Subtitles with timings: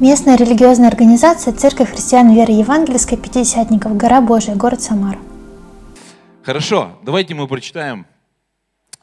[0.00, 5.18] Местная религиозная организация Церковь христиан веры евангельской Пятидесятников, Гора Божия, город Самара.
[6.42, 8.04] Хорошо, давайте мы прочитаем.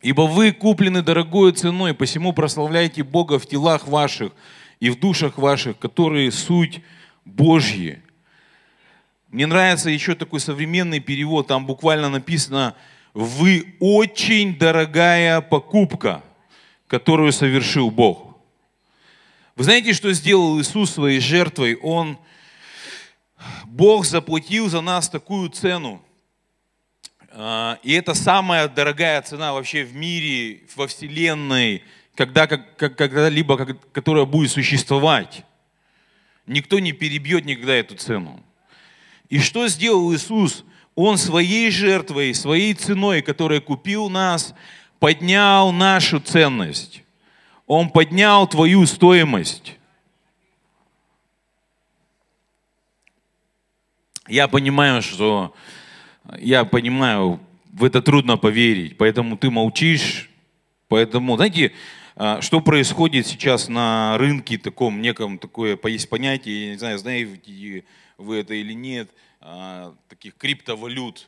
[0.04, 4.34] «Ибо вы куплены дорогою ценой, посему прославляйте Бога в телах ваших
[4.80, 6.84] и в душах ваших, которые суть
[7.26, 8.04] Божьи».
[9.30, 12.76] Мне нравится еще такой современный перевод, там буквально написано
[13.16, 16.22] «Вы очень дорогая покупка,
[16.86, 18.33] которую совершил Бог».
[19.56, 21.76] Вы знаете, что сделал Иисус своей жертвой?
[21.76, 22.18] Он,
[23.66, 26.04] Бог заплатил за нас такую цену.
[27.30, 31.84] А, и это самая дорогая цена вообще в мире, во Вселенной,
[32.16, 35.44] когда, когда-либо, которая будет существовать.
[36.48, 38.44] Никто не перебьет никогда эту цену.
[39.30, 40.66] И что сделал Иисус?
[40.96, 44.56] Он своей жертвой, своей ценой, которая купил нас,
[45.00, 47.03] поднял нашу ценность.
[47.68, 49.78] Он поднял твою стоимость.
[54.28, 55.54] Я понимаю, что
[56.40, 57.40] я понимаю,
[57.72, 60.30] в это трудно поверить, поэтому ты молчишь,
[60.88, 61.74] поэтому, знаете,
[62.16, 67.84] а, что происходит сейчас на рынке таком, неком такое, есть понятие, я не знаю, знаете
[68.18, 69.10] вы это или нет,
[69.42, 71.28] а, таких криптовалют,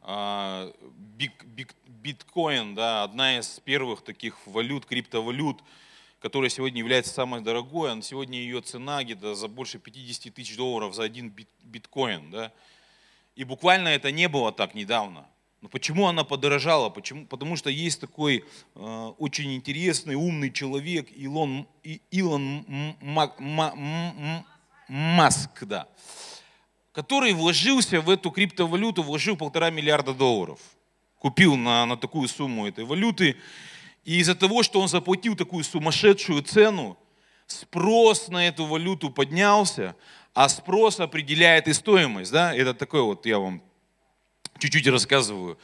[0.00, 0.72] а,
[1.18, 5.62] биг, биг, биткоин, да, одна из первых таких валют, криптовалют,
[6.20, 11.04] которая сегодня является самой дорогой, сегодня ее цена где-то за больше 50 тысяч долларов за
[11.04, 12.30] один бит, биткоин.
[12.30, 12.52] Да?
[13.36, 15.26] И буквально это не было так недавно.
[15.62, 16.90] Но почему она подорожала?
[16.90, 17.24] Почему?
[17.24, 18.44] Потому что есть такой
[18.74, 21.66] э, очень интересный, умный человек, Илон,
[22.10, 22.66] Илон
[24.88, 25.88] Маск, да,
[26.92, 30.60] который вложился в эту криптовалюту, вложил полтора миллиарда долларов
[31.24, 33.36] купил на, на такую сумму этой валюты.
[34.04, 36.98] И из-за того, что он заплатил такую сумасшедшую цену,
[37.46, 39.96] спрос на эту валюту поднялся,
[40.34, 42.30] а спрос определяет и стоимость.
[42.30, 42.54] Да?
[42.54, 43.62] Это такое вот я вам
[44.58, 45.58] чуть-чуть рассказываю.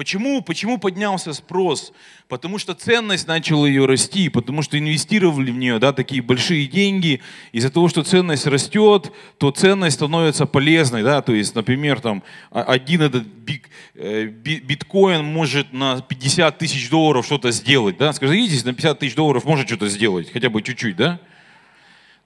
[0.00, 0.40] Почему?
[0.40, 1.92] Почему поднялся спрос?
[2.26, 7.20] Потому что ценность начала ее расти, потому что инвестировали в нее да, такие большие деньги.
[7.52, 11.02] Из-за того, что ценность растет, то ценность становится полезной.
[11.02, 11.20] Да?
[11.20, 17.50] То есть, например, там, один этот биг, э, биткоин может на 50 тысяч долларов что-то
[17.50, 17.98] сделать.
[17.98, 18.14] Да?
[18.14, 21.20] Скажите, на 50 тысяч долларов может что-то сделать, хотя бы чуть-чуть, да?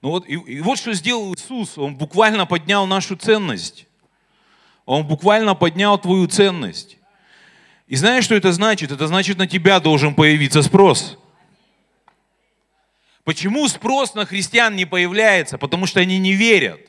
[0.01, 1.77] Ну вот, и, и вот что сделал Иисус.
[1.77, 3.85] Он буквально поднял нашу ценность.
[4.85, 6.99] Он буквально поднял твою ценность.
[7.87, 8.91] И знаешь, что это значит?
[8.91, 11.17] Это значит, на тебя должен появиться спрос.
[13.23, 15.57] Почему спрос на христиан не появляется?
[15.57, 16.79] Потому что они не верят.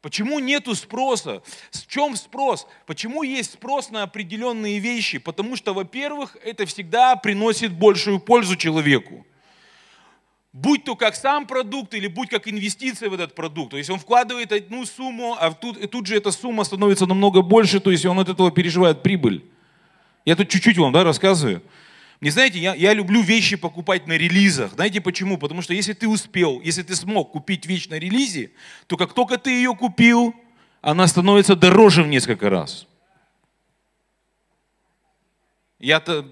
[0.00, 1.42] Почему нету спроса?
[1.70, 2.66] В чем спрос?
[2.86, 5.18] Почему есть спрос на определенные вещи?
[5.18, 9.26] Потому что, во-первых, это всегда приносит большую пользу человеку
[10.60, 13.70] будь то как сам продукт или будь как инвестиция в этот продукт.
[13.70, 17.80] То есть он вкладывает одну сумму, а тут, тут же эта сумма становится намного больше,
[17.80, 19.44] то есть он от этого переживает прибыль.
[20.24, 21.62] Я тут чуть-чуть вам да, рассказываю.
[22.20, 24.72] Не знаете, я, я люблю вещи покупать на релизах.
[24.72, 25.38] Знаете почему?
[25.38, 28.50] Потому что если ты успел, если ты смог купить вещь на релизе,
[28.88, 30.34] то как только ты ее купил,
[30.80, 32.88] она становится дороже в несколько раз.
[35.78, 36.26] Я-то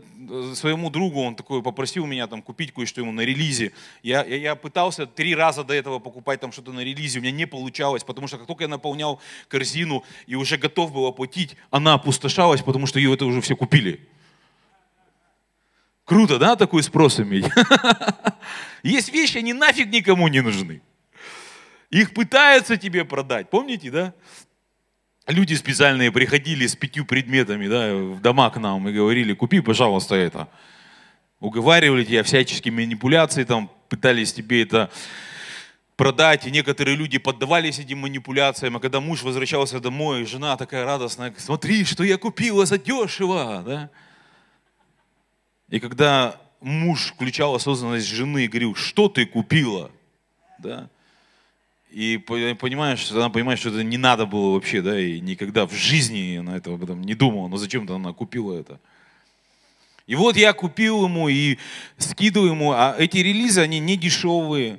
[0.55, 3.73] своему другу, он такой попросил меня там купить кое-что ему на релизе.
[4.03, 7.33] Я, я, я пытался три раза до этого покупать там что-то на релизе, у меня
[7.33, 11.95] не получалось, потому что как только я наполнял корзину и уже готов был оплатить, она
[11.95, 14.01] опустошалась, потому что ее это уже все купили.
[16.05, 17.47] Круто, да, такой спрос иметь?
[18.83, 20.81] Есть вещи, они нафиг никому не нужны.
[21.91, 24.15] Их пытаются тебе продать, помните, да?
[25.27, 30.15] Люди специальные приходили с пятью предметами да, в дома к нам и говорили, купи, пожалуйста,
[30.15, 30.49] это.
[31.41, 34.91] Уговаривали тебя всяческие манипуляции, там, пытались тебе это
[35.97, 41.35] продать, и некоторые люди поддавались этим манипуляциям, а когда муж возвращался домой, жена такая радостная,
[41.39, 43.91] смотри, что я купила за дешево, да?
[45.69, 49.91] И когда муж включал осознанность жены и говорил, что ты купила,
[50.59, 50.89] да?
[51.97, 56.37] И понимаешь, она понимает, что это не надо было вообще, да, и никогда в жизни
[56.37, 58.79] она этого об этом не думала, но зачем-то она купила это.
[60.07, 61.57] И вот я купил ему и
[61.97, 64.79] скидываю ему, а эти релизы, они не дешевые.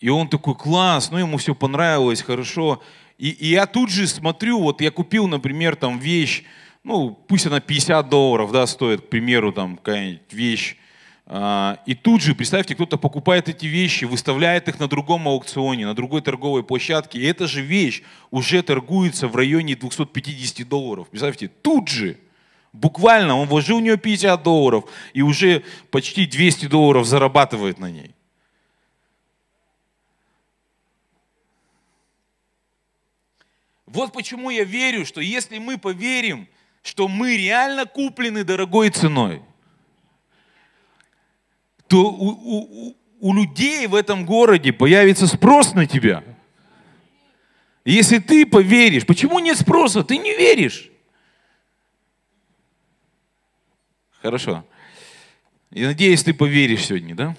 [0.00, 2.82] И он такой, класс, ну ему все понравилось, хорошо.
[3.18, 6.44] И, и я тут же смотрю, вот я купил, например, там вещь,
[6.82, 10.78] ну, пусть она 50 долларов, да, стоит, к примеру, там какая-нибудь вещь,
[11.26, 15.94] а, и тут же, представьте, кто-то покупает эти вещи, выставляет их на другом аукционе, на
[15.94, 21.08] другой торговой площадке, и эта же вещь уже торгуется в районе 250 долларов.
[21.08, 22.18] Представьте, тут же,
[22.74, 24.84] буквально, он вложил в нее 50 долларов
[25.14, 28.14] и уже почти 200 долларов зарабатывает на ней.
[33.86, 36.48] Вот почему я верю, что если мы поверим,
[36.82, 39.40] что мы реально куплены дорогой ценой–
[41.94, 46.24] то у, у, у людей в этом городе появится спрос на тебя.
[47.84, 50.02] Если ты поверишь, почему нет спроса?
[50.02, 50.90] Ты не веришь.
[54.20, 54.64] Хорошо.
[55.70, 57.36] И надеюсь, ты поверишь сегодня, да?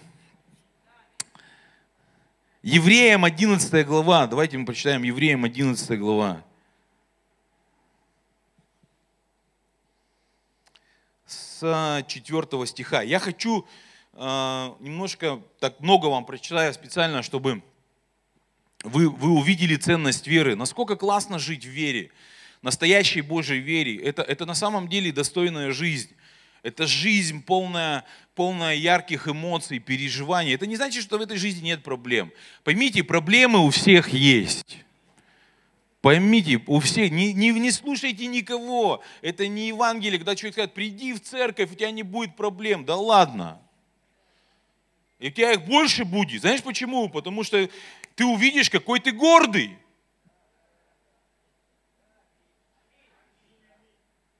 [2.63, 4.25] Евреям 11 глава.
[4.25, 6.41] Давайте мы прочитаем Евреям 11 глава.
[11.25, 13.01] С 4 стиха.
[13.01, 13.67] Я хочу
[14.15, 17.61] немножко, так много вам прочитаю специально, чтобы
[18.83, 20.55] вы, вы увидели ценность веры.
[20.55, 22.11] Насколько классно жить в вере,
[22.61, 23.97] настоящей Божьей вере.
[23.97, 26.11] Это, это на самом деле достойная жизнь.
[26.63, 30.55] Это жизнь полная, полная ярких эмоций, переживаний.
[30.55, 32.31] Это не значит, что в этой жизни нет проблем.
[32.63, 34.77] Поймите, проблемы у всех есть.
[36.01, 39.03] Поймите, у всех, не, не, не слушайте никого.
[39.21, 42.85] Это не Евангелие, когда человек говорит, приди в церковь, у тебя не будет проблем.
[42.85, 43.59] Да ладно.
[45.19, 46.41] И у тебя их больше будет.
[46.41, 47.09] Знаешь почему?
[47.09, 47.69] Потому что
[48.15, 49.77] ты увидишь, какой ты гордый.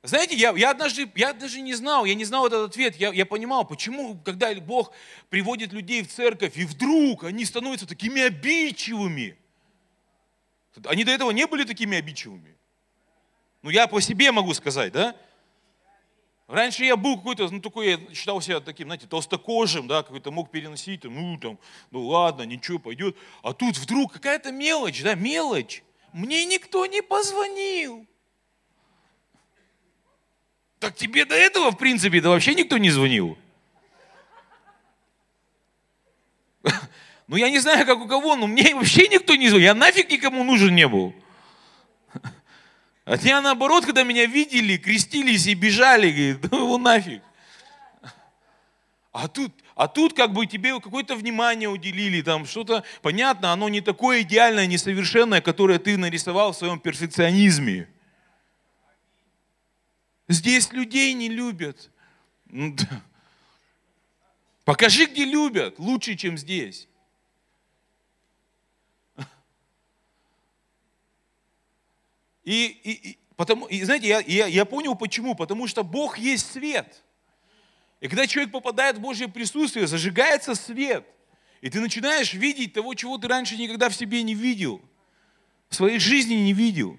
[0.03, 3.25] Знаете, я, я, однажды, я даже не знал, я не знал этот ответ, я, я
[3.25, 4.91] понимал, почему, когда Бог
[5.29, 9.35] приводит людей в церковь, и вдруг они становятся такими обидчивыми.
[10.85, 12.55] Они до этого не были такими обидчивыми.
[13.63, 15.15] Ну, я по себе могу сказать, да?
[16.47, 20.51] Раньше я был какой-то, ну, такой, я считал себя таким, знаете, толстокожим, да, какой-то мог
[20.51, 21.57] переносить, ну, там,
[21.89, 23.17] ну, ладно, ничего, пойдет.
[23.41, 25.83] А тут вдруг какая-то мелочь, да, мелочь.
[26.13, 28.05] Мне никто не позвонил.
[30.79, 33.37] Так тебе до этого, в принципе, да вообще никто не звонил.
[37.27, 39.65] Ну, я не знаю, как у кого, но мне вообще никто не звонил.
[39.65, 41.11] Я нафиг никому нужен не был.
[43.05, 47.21] А те, наоборот, когда меня видели, крестились и бежали, говорит, ну его нафиг.
[49.11, 53.79] А тут, а тут как бы тебе какое-то внимание уделили, там что-то, понятно, оно не
[53.79, 57.87] такое идеальное, несовершенное, которое ты нарисовал в своем перфекционизме.
[60.27, 61.91] Здесь людей не любят.
[62.47, 62.75] Ну
[64.65, 66.87] Покажи, где любят, лучше, чем здесь.
[72.45, 75.35] И, и, и, потому, и знаете, я, я, я понял почему.
[75.35, 77.03] Потому что Бог есть свет.
[77.99, 81.05] И когда человек попадает в Божье присутствие, зажигается свет.
[81.61, 84.81] И ты начинаешь видеть того, чего ты раньше никогда в себе не видел.
[85.69, 86.97] В своей жизни не видел.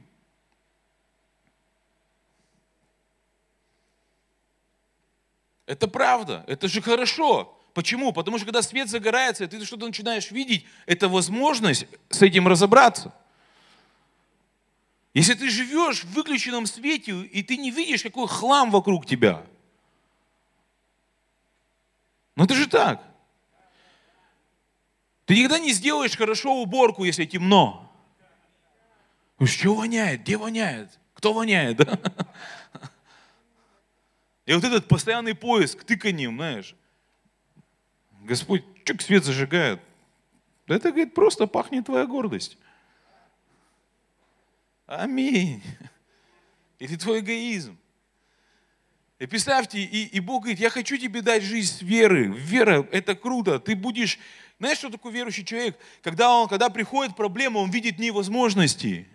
[5.67, 7.57] Это правда, это же хорошо.
[7.75, 8.13] Почему?
[8.13, 13.13] Потому что когда свет загорается, ты что-то начинаешь видеть, это возможность с этим разобраться.
[15.17, 19.47] Если ты живешь в выключенном свете, и ты не видишь, какой хлам вокруг тебя.
[22.37, 23.03] Ну это же так.
[25.25, 27.91] Ты никогда не сделаешь хорошо уборку, если темно.
[29.43, 30.21] Что воняет?
[30.21, 30.99] Где воняет?
[31.15, 31.79] Кто воняет?
[31.79, 31.99] Да?
[34.45, 36.77] И вот этот постоянный поиск, тыканием, знаешь,
[38.21, 39.81] Господь, чук свет зажигает.
[40.67, 42.59] Это, говорит, просто пахнет твоя гордость.
[44.87, 45.63] Аминь.
[46.79, 47.77] Или твой эгоизм.
[49.19, 52.27] И представьте, и, и Бог говорит, я хочу тебе дать жизнь веры.
[52.27, 53.59] Вера– это круто.
[53.59, 54.19] Ты будешь...
[54.59, 55.79] Знаешь, что такое верующий человек?
[56.03, 59.07] Когда, он, когда приходит проблема, он видит невозможности.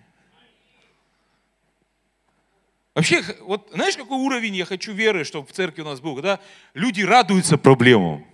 [2.94, 6.40] Вообще, вот знаешь, какой уровень я хочу веры, чтобы в церкви у нас был, когда
[6.74, 8.26] люди радуются проблемам.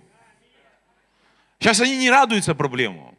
[1.58, 3.16] Сейчас они не радуются проблемам.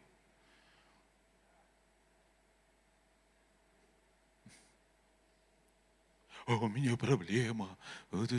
[6.39, 7.68] О, у меня проблема.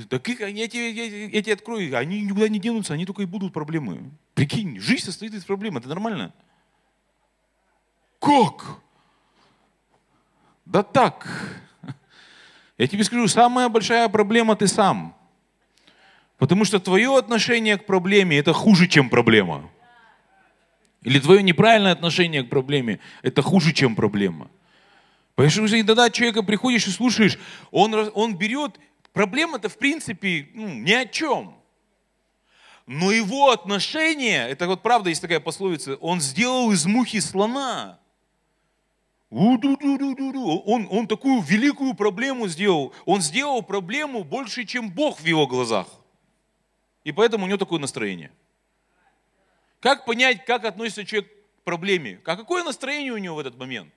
[0.09, 4.11] Так их, я, тебе, я, открою, они никуда не денутся, они только и будут проблемы.
[4.33, 6.33] Прикинь, жизнь состоит из проблем, это нормально.
[8.19, 8.79] Как?
[10.65, 11.27] Да так.
[12.77, 15.15] Я тебе скажу, самая большая проблема ты сам.
[16.37, 19.69] Потому что твое отношение к проблеме это хуже, чем проблема.
[21.03, 24.49] Или твое неправильное отношение к проблеме это хуже, чем проблема.
[25.35, 27.39] Потому что иногда человека приходишь и слушаешь,
[27.71, 28.79] он, он берет,
[29.13, 31.55] проблема-то в принципе ну, ни о чем.
[32.85, 37.99] Но его отношение, это вот правда есть такая пословица, он сделал из мухи слона.
[39.29, 42.93] Он, он такую великую проблему сделал.
[43.05, 45.87] Он сделал проблему больше, чем Бог в его глазах.
[47.05, 48.31] И поэтому у него такое настроение.
[49.79, 52.19] Как понять, как относится человек к проблеме?
[52.25, 53.93] А какое настроение у него в этот момент?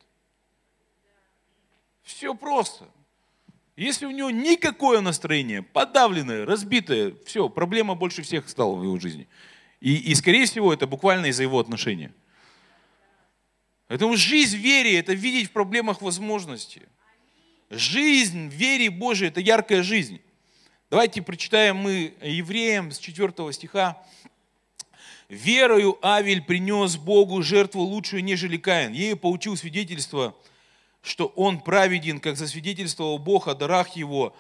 [2.05, 2.89] Все просто.
[3.77, 9.27] Если у него никакое настроение, подавленное, разбитое, все, проблема больше всех стала в его жизни.
[9.81, 12.15] И, и скорее всего, это буквально из-за его отношения.
[13.89, 16.83] Поэтому жизнь в вере– это видеть в проблемах возможности.
[17.71, 20.21] Жизнь в вере Божией– это яркая жизнь.
[20.91, 24.01] Давайте прочитаем мы евреям с 4 стиха.
[25.29, 28.93] «Верою Авель принес Богу жертву лучшую, нежели Каин.
[28.93, 30.37] Ею получил свидетельство,
[31.05, 34.35] что он праведен, как засвидетельствовал Бог о дарах его.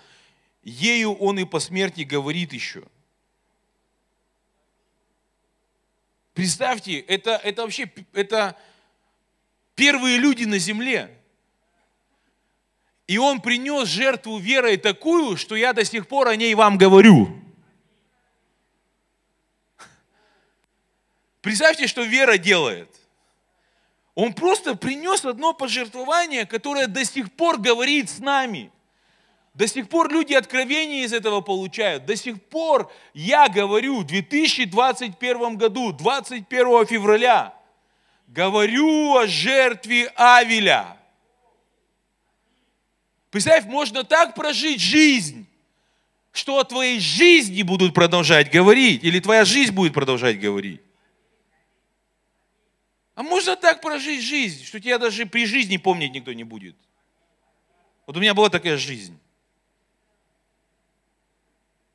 [0.64, 2.82] Ею он и по смерти говорит еще».
[6.32, 8.58] Представьте, это, это вообще это
[9.76, 11.16] первые люди на земле.
[13.06, 17.40] И он принес жертву верой такую, что я до сих пор о ней вам говорю.
[21.40, 22.88] Представьте, что вера делает.
[24.14, 28.70] Он просто принес одно пожертвование, которое до сих пор говорит с нами.
[29.54, 32.06] До сих пор люди откровения из этого получают.
[32.06, 37.54] До сих пор я говорю в 2021 году, 21 февраля,
[38.28, 40.96] говорю о жертве Авеля.
[43.30, 45.46] Представь, можно так прожить жизнь,
[46.32, 50.80] что о твоей жизни будут продолжать говорить, или твоя жизнь будет продолжать говорить.
[53.14, 56.76] А можно так прожить жизнь, что тебя даже при жизни помнить никто не будет.
[58.06, 59.18] Вот у меня была такая жизнь.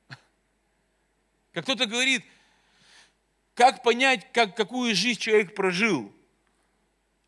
[1.51, 2.23] Как кто-то говорит,
[3.53, 6.13] как понять, как, какую жизнь человек прожил?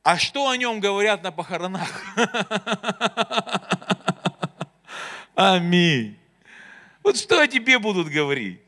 [0.01, 1.91] А что о нем говорят на похоронах?
[5.35, 6.17] Аминь.
[7.03, 8.61] Вот что о тебе будут говорить?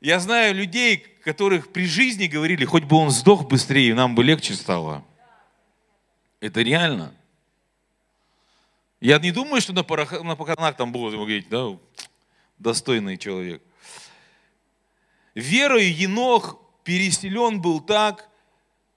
[0.00, 4.54] Я знаю людей, которых при жизни говорили, хоть бы он сдох быстрее, нам бы легче
[4.54, 5.04] стало.
[6.40, 7.14] Это реально.
[9.00, 11.76] Я не думаю, что на, похоронах там будут говорить, да,
[12.58, 13.62] достойный человек.
[15.34, 18.28] Верою Енох переселен был так,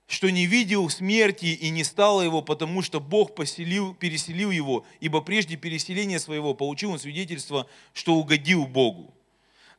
[0.07, 5.21] что не видел смерти и не стало его, потому что Бог поселил, переселил его, ибо
[5.21, 9.13] прежде переселения своего получил он свидетельство, что угодил Богу.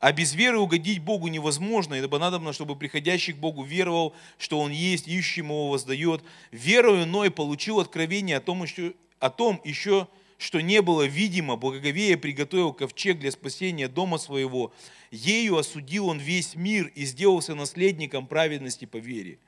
[0.04, 4.70] А без веры угодить Богу невозможно, ибо надо, чтобы приходящий к Богу веровал, что Он
[4.70, 6.22] есть, ищущему его воздает.
[6.50, 10.06] Верою Ной получил откровение о том, еще, о том еще,
[10.36, 14.74] что не было видимо, благоговея приготовил ковчег для спасения дома своего.
[15.10, 19.38] Ею осудил он весь мир и сделался наследником праведности по вере.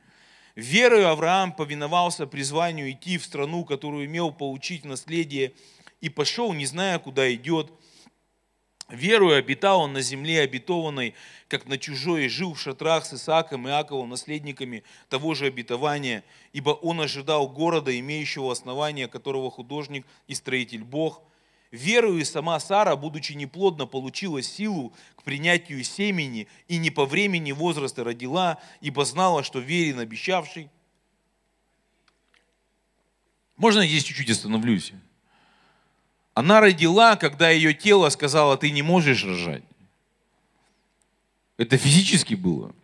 [0.55, 5.53] Верою Авраам повиновался призванию идти в страну, которую имел получить наследие,
[6.01, 7.71] и пошел, не зная, куда идет.
[8.89, 11.15] Верою обитал он на земле обетованной,
[11.49, 16.23] как на чужой, и жил в шатрах с Исааком и Иаковом, наследниками того же обетования,
[16.53, 21.23] ибо он ожидал города, имеющего основания, которого художник и строитель Бог–
[21.71, 28.05] Верою сама Сара, будучи неплодна, получила силу к принятию семени и не по времени возраста
[28.05, 30.71] родила, ибо знала, что верен обещавший.
[33.57, 34.93] Можно я здесь чуть-чуть остановлюсь?
[36.37, 39.65] Она родила, когда ее тело сказала, ты не можешь рожать.
[41.57, 42.75] Это физически было.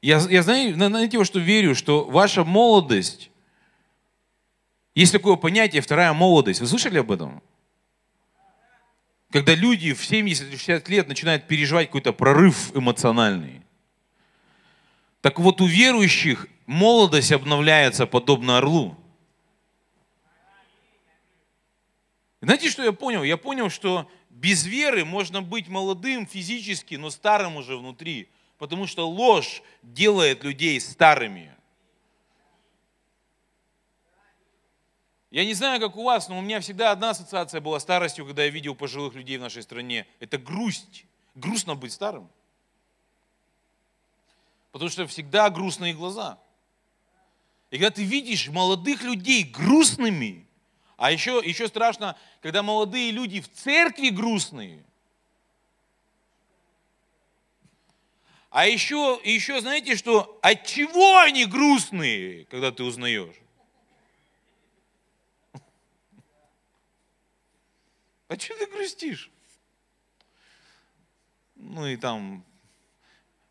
[0.00, 3.32] Я, я знаю, знаете, во что верю, что ваша молодость
[4.94, 6.60] есть такое понятие «вторая молодость».
[6.60, 7.42] Вы слышали об этом?
[9.32, 13.62] Когда люди в 70-60 лет начинают переживать какой-то прорыв эмоциональный.
[15.22, 18.96] Так вот у верующих молодость обновляется подобно орлу.
[22.42, 23.22] Знаете, что я понял?
[23.22, 28.28] Я понял, что без веры можно быть молодым физически, но старым уже внутри.
[28.58, 31.54] Потому что ложь делает людей старыми.
[35.30, 38.42] Я не знаю, как у вас, но у меня всегда одна ассоциация была старостью, когда
[38.42, 40.06] я видел пожилых людей в нашей стране.
[40.18, 41.06] Это грусть.
[41.36, 42.28] Грустно быть старым.
[44.72, 46.40] Потому что всегда грустные глаза.
[47.70, 50.41] И когда ты видишь молодых людей грустными,
[51.02, 54.84] а еще, еще страшно, когда молодые люди в церкви грустные.
[58.50, 63.34] А еще, еще знаете, что от чего они грустные, когда ты узнаешь?
[68.28, 69.28] А что ты грустишь?
[71.56, 72.44] Ну и там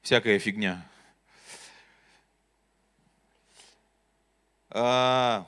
[0.02, 0.90] всякая фигня.
[4.70, 5.46] А,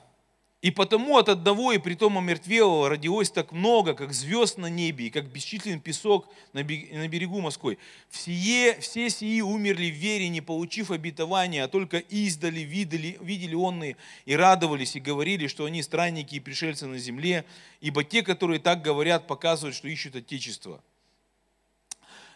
[0.64, 5.10] И потому от одного и притом омертвелого родилось так много, как звезд на небе, и
[5.10, 7.78] как бесчислен песок на берегу морской.
[8.08, 13.98] Все, все сии умерли в вере, не получив обетования, а только издали, видели, видели онные
[14.24, 17.44] и радовались, и говорили, что они странники и пришельцы на земле,
[17.82, 20.82] ибо те, которые так говорят, показывают, что ищут Отечество.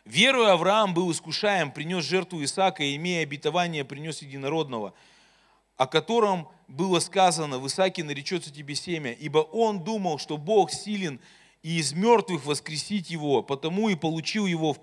[0.05, 4.93] Веруя Авраам был искушаем, принес жертву Исаака, и имея обетование, принес единородного–
[5.79, 11.21] о котором было сказано, в Исааке наречется тебе семя, ибо он думал, что Бог силен
[11.63, 14.81] и из мертвых воскресить его, потому и получил его в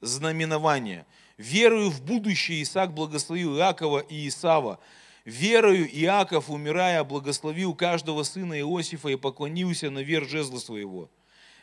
[0.00, 1.06] предзнаменование.
[1.36, 4.80] Верою в будущее Исаак благословил Иакова и Исава.
[5.26, 11.10] Верою Иаков, умирая, благословил каждого сына Иосифа и поклонился на вер жезла своего.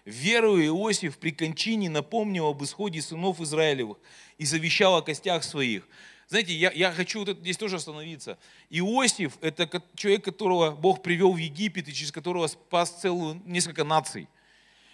[0.06, 3.98] Верою Иосиф при кончине напомнил об исходе сынов Израилевых
[4.38, 5.88] и завещал о костях своих–
[6.32, 8.38] знаете, я, я хочу вот здесь тоже остановиться.
[8.70, 14.30] Иосиф– это человек, которого Бог привел в Египет и через которого спас целую, несколько наций.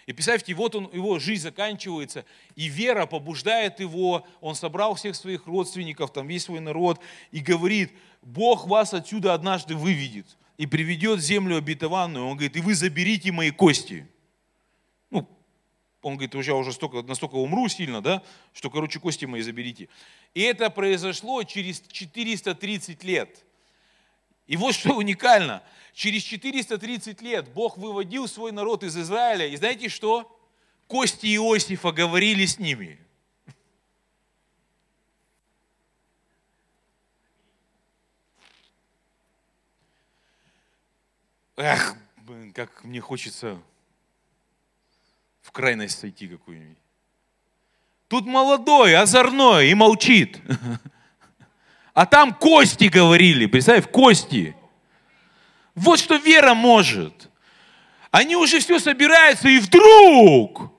[0.06, 2.24] И представьте, вот он, его жизнь заканчивается,
[2.56, 6.98] и вера побуждает его, он собрал всех своих родственников, там весь свой народ,
[7.30, 10.26] и говорит, Бог вас отсюда однажды выведет
[10.56, 12.26] и приведет землю обетованную.
[12.26, 14.08] Он говорит, и вы заберите мои кости
[16.02, 19.88] он говорит, я уже столько, настолько умру сильно, да, что, короче, кости мои заберите.
[20.34, 23.44] И это произошло через 430 лет.
[24.46, 25.62] И вот что уникально.
[25.92, 29.46] Через 430 лет Бог выводил свой народ из Израиля.
[29.46, 30.34] И знаете что?
[30.86, 32.98] Кости Иосифа говорили с ними.
[41.56, 41.96] Эх,
[42.54, 43.60] как мне хочется
[45.58, 46.78] крайность сойти какую-нибудь.
[48.06, 50.40] Тут молодой, озорной и молчит.
[51.94, 54.54] А там кости говорили, представь, кости.
[55.74, 57.28] Вот что вера может.
[58.12, 60.70] Они уже все собираются, и вдруг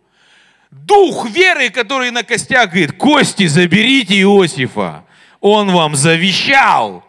[0.71, 5.03] дух веры, который на костях говорит, кости заберите Иосифа,
[5.41, 7.03] он вам завещал.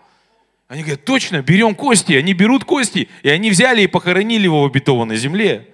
[0.66, 2.14] Они говорят, точно, берем кости.
[2.14, 5.68] Они берут кости, и они взяли и похоронили его в обетованной земле.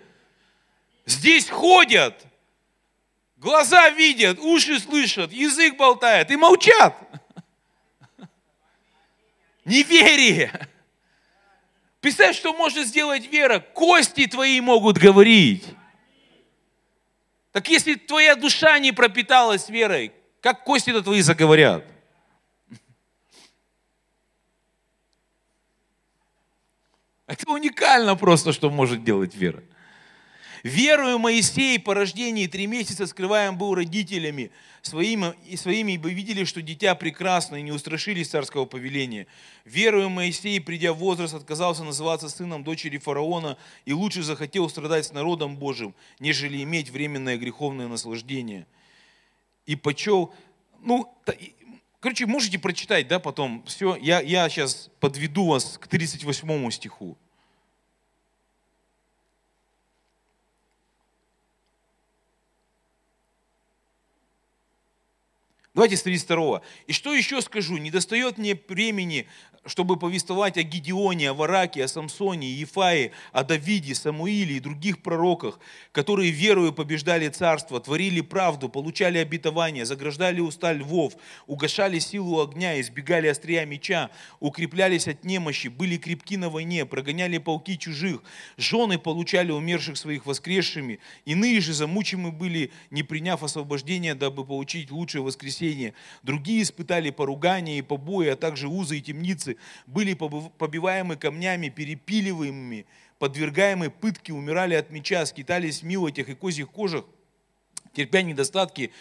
[1.06, 2.26] Здесь ходят,
[3.36, 6.96] глаза видят, уши слышат, язык болтает и молчат.
[9.64, 10.68] Неверие.
[12.00, 13.60] Представь, что может сделать вера.
[13.60, 15.64] Кости твои могут говорить.
[17.52, 21.84] Так если твоя душа не пропиталась верой, как кости-то твои заговорят?
[27.26, 29.62] Это уникально просто, что может делать вера.
[30.66, 34.50] Верую Моисей по рождении три месяца скрываем был родителями
[34.82, 39.28] своими, и своими, ибо видели, что дитя прекрасно, и не устрашились царского повеления.
[39.64, 45.12] Верую Моисей, придя в возраст, отказался называться сыном дочери фараона и лучше захотел страдать с
[45.12, 48.66] народом Божьим, нежели иметь временное греховное наслаждение.
[49.66, 50.34] И почел,
[50.82, 51.16] ну,
[52.00, 57.16] короче, можете прочитать, да, потом, все, я, я сейчас подведу вас к 38 стиху.
[65.76, 66.62] Давайте с 32.
[66.86, 67.76] И что еще скажу?
[67.76, 69.28] Не достает мне времени
[69.66, 75.58] чтобы повествовать о Гедеоне, о Вараке, о Самсоне, Ефае, о Давиде, Самуиле и других пророках,
[75.92, 81.14] которые верою побеждали царство, творили правду, получали обетование, заграждали уста львов,
[81.46, 87.76] угошали силу огня, избегали острия меча, укреплялись от немощи, были крепки на войне, прогоняли полки
[87.76, 88.22] чужих,
[88.56, 95.22] жены получали умерших своих воскресшими, иные же замучимы были, не приняв освобождения, дабы получить лучшее
[95.22, 95.94] воскресение.
[96.22, 99.55] Другие испытали поругания и побои, а также узы и темницы,
[99.86, 102.86] были побиваемы камнями, перепиливаемыми,
[103.18, 107.04] подвергаемые пытке, умирали от меча, скитались в милотях и козьих кожах,
[107.92, 108.92] терпя недостатки,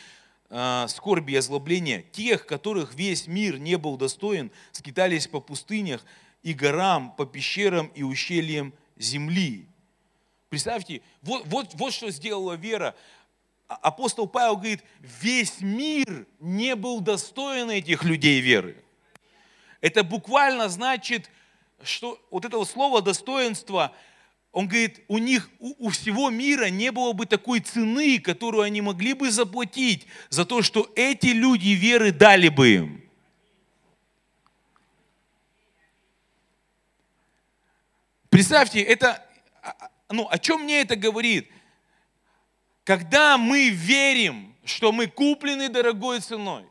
[0.50, 2.04] а, скорби и озлобления.
[2.12, 6.06] Тех, которых весь мир не был достоин, скитались по пустынях
[6.44, 9.68] и горам, по пещерам и ущельям земли.
[10.50, 12.96] Представьте, вот, вот, вот что сделала вера.
[13.68, 18.85] А, апостол Павел говорит, весь мир не был достоин этих людей веры.
[19.82, 21.30] Это буквально значит,
[21.84, 23.94] что вот это вот слово достоинство,
[24.52, 28.82] он говорит, у них, у, у всего мира не было бы такой цены, которую они
[28.82, 33.06] могли бы заплатить за то, что эти люди веры дали бы им.
[38.30, 39.26] Представьте, это,
[39.62, 41.50] а, а, ну, о чем мне это говорит?
[42.84, 46.66] Когда мы верим, что мы куплены дорогой ценой,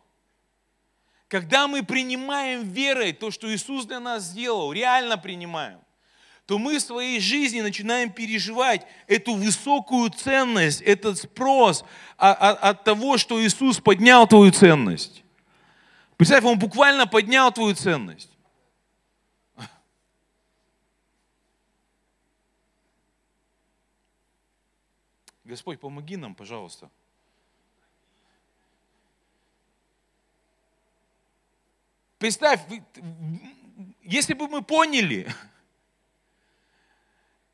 [1.34, 5.80] когда мы принимаем верой то, что Иисус для нас сделал, реально принимаем,
[6.46, 11.84] то мы в своей жизни начинаем переживать эту высокую ценность, этот спрос
[12.18, 15.24] от того, что Иисус поднял твою ценность.
[16.16, 18.30] Представь, Он буквально поднял твою ценность.
[25.42, 26.88] Господь, помоги нам, пожалуйста.
[32.18, 32.60] Представь,
[34.02, 35.26] если бы мы поняли,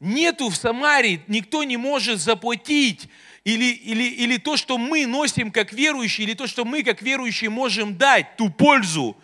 [0.01, 3.09] нету в Самарии, никто не может заплатить
[3.45, 7.51] или, или, или то, что мы носим как верующие, или то, что мы как верующие
[7.51, 9.17] можем дать, ту пользу,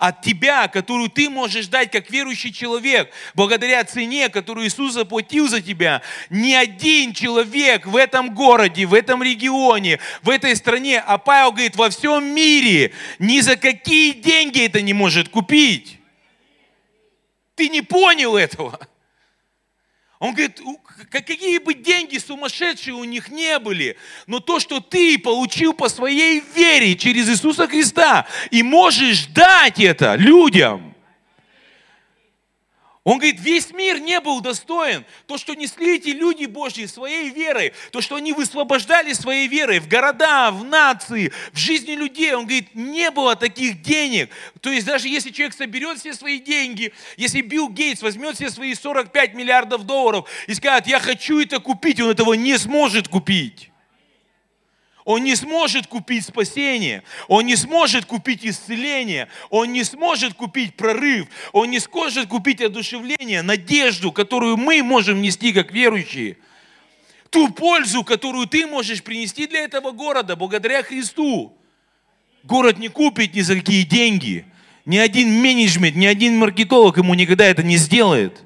[0.00, 5.60] от тебя, которую ты можешь дать как верующий человек, благодаря цене, которую Иисус заплатил за
[5.60, 6.00] тебя.
[6.30, 11.76] Ни один человек в этом городе, в этом регионе, в этой стране, а Павел говорит,
[11.76, 15.98] во всем мире ни за какие деньги это не может купить.
[17.54, 18.80] Ты не понял этого.
[20.18, 20.62] Он говорит,
[21.08, 26.42] какие бы деньги сумасшедшие у них не были, но то, что ты получил по своей
[26.54, 30.89] вере через Иисуса Христа, и можешь дать это людям,
[33.02, 35.06] он говорит, весь мир не был достоин.
[35.26, 39.88] То, что несли эти люди Божьи своей верой, то, что они высвобождали своей верой в
[39.88, 44.28] города, в нации, в жизни людей, он говорит, не было таких денег.
[44.60, 48.74] То есть даже если человек соберет все свои деньги, если Билл Гейтс возьмет все свои
[48.74, 53.69] 45 миллиардов долларов и скажет, я хочу это купить, он этого не сможет купить.
[55.10, 61.26] Он не сможет купить спасение, он не сможет купить исцеление, он не сможет купить прорыв,
[61.50, 66.38] он не сможет купить одушевление, надежду, которую мы можем нести как верующие.
[67.28, 71.58] Ту пользу, которую ты можешь принести для этого города благодаря Христу.
[72.44, 74.44] Город не купит ни за какие деньги.
[74.84, 78.44] Ни один менеджмент, ни один маркетолог ему никогда это не сделает.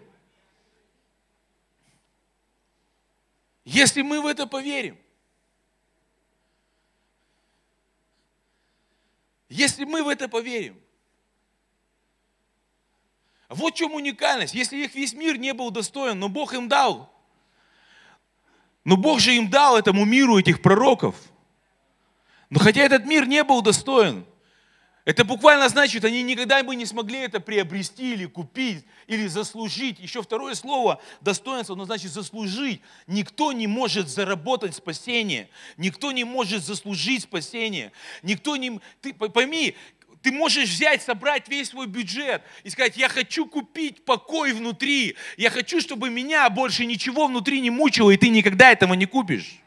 [3.67, 4.97] Если мы в это поверим,
[9.55, 10.77] Если мы в это поверим.
[13.49, 14.53] Вот в чем уникальность.
[14.53, 17.15] Если их весь мир не был достоин, но Бог им дал.
[18.83, 21.15] Но Бог же им дал этому миру этих пророков.
[22.51, 24.27] Но хотя этот мир не был достоин,
[25.05, 29.99] это буквально значит, они никогда бы не смогли это приобрести или купить, или заслужить.
[30.01, 32.81] Еще второе слово достоинство, оно значит заслужить.
[33.07, 35.51] Никто не может заработать спасение.
[35.77, 37.93] Никто не может заслужить спасение.
[38.23, 38.81] Никто не...
[39.03, 39.77] Ты пойми,
[40.23, 45.17] ты можешь взять, собрать весь свой бюджет и сказать, я хочу купить покой внутри.
[45.37, 49.61] Я хочу, чтобы меня больше ничего внутри не мучило, и ты никогда этого не купишь.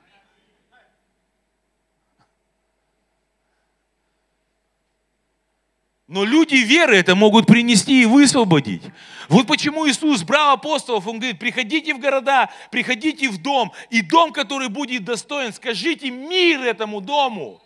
[6.08, 8.82] Но люди веры это могут принести и высвободить.
[9.28, 14.32] Вот почему Иисус брал апостолов, Он говорит, приходите в города, приходите в дом, и дом,
[14.32, 17.62] который будет достоин, скажите мир этому дому.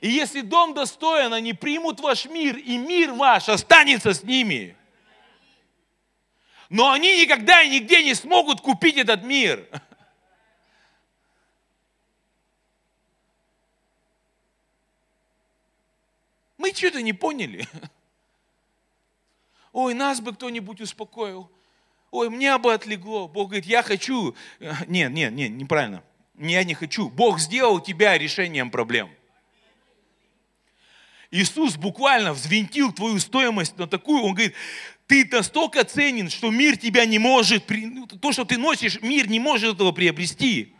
[0.00, 4.76] И если дом достоин, они примут ваш мир, и мир ваш останется с ними.
[6.68, 9.66] Но они никогда и нигде не смогут купить этот мир.
[16.68, 17.66] Мы что-то не поняли.
[19.72, 21.50] Ой, нас бы кто-нибудь успокоил.
[22.10, 23.26] Ой, мне бы отлегло.
[23.26, 24.34] Бог говорит, я хочу.
[24.86, 26.02] Нет, нет, нет, неправильно.
[26.38, 27.08] Я не хочу.
[27.08, 29.10] Бог сделал тебя решением проблем.
[31.30, 34.54] Иисус буквально взвинтил твою стоимость на такую, он говорит,
[35.06, 39.38] ты настолько ценен, что мир тебя не может, ну, то, что ты носишь, мир не
[39.38, 40.74] может этого приобрести.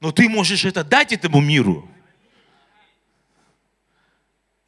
[0.00, 1.86] Но ты можешь это дать этому миру.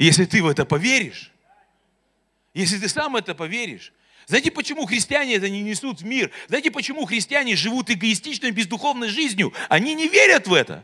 [0.00, 1.30] Если ты в это поверишь,
[2.54, 3.92] если ты сам это поверишь,
[4.24, 6.30] знаете, почему христиане это не несут в мир?
[6.48, 9.52] Знаете, почему христиане живут эгоистичной, бездуховной жизнью?
[9.68, 10.82] Они не верят в это.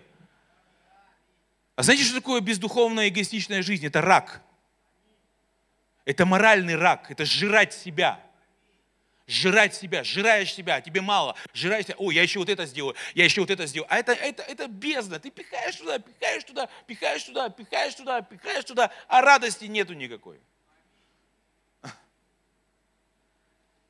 [1.77, 3.87] А знаете, что такое бездуховная эгоистичная жизнь?
[3.87, 4.43] Это рак.
[6.05, 8.21] Это моральный рак, это сжирать себя
[9.27, 13.25] жрать себя, жираешь себя, тебе мало, жираешь себя, о, я еще вот это сделаю, я
[13.25, 13.93] еще вот это сделаю.
[13.93, 18.65] А это, это, это бездна, ты пихаешь туда, пихаешь туда, пихаешь туда, пихаешь туда, пихаешь
[18.65, 20.39] туда, а радости нету никакой.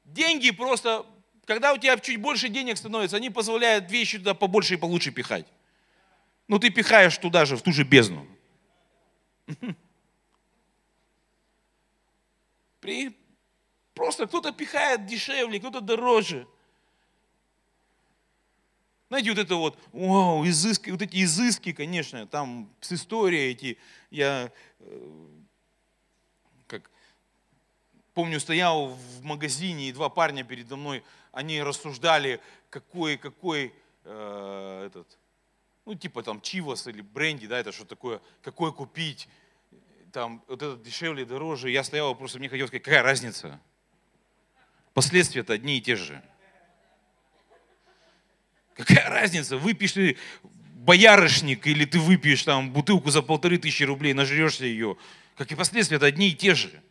[0.04, 1.04] Деньги просто,
[1.44, 5.46] когда у тебя чуть больше денег становится, они позволяют вещи туда побольше и получше пихать.
[6.48, 8.26] Ну ты пихаешь туда же, в ту же бездну.
[13.96, 16.46] Просто кто-то пихает дешевле, кто-то дороже.
[19.08, 23.78] Знаете, вот это вот, вау, изыски, вот эти изыски, конечно, там с историей эти,
[24.10, 25.26] я, э,
[26.66, 26.90] как,
[28.12, 33.72] помню, стоял в магазине, и два парня передо мной, они рассуждали, какой, какой
[34.04, 35.18] э, этот,
[35.86, 39.26] ну, типа там Чивос или бренди, да, это что такое, какой купить,
[40.12, 41.70] там, вот этот дешевле, дороже.
[41.70, 43.58] Я стоял, просто мне хотелось сказать, какая разница?
[44.96, 46.22] Последствия-то одни и те же.
[48.72, 54.64] Какая разница, выпьешь ты боярышник или ты выпьешь там бутылку за полторы тысячи рублей, нажрешься
[54.64, 54.96] ее.
[55.34, 56.82] Как и последствия, это одни и те же.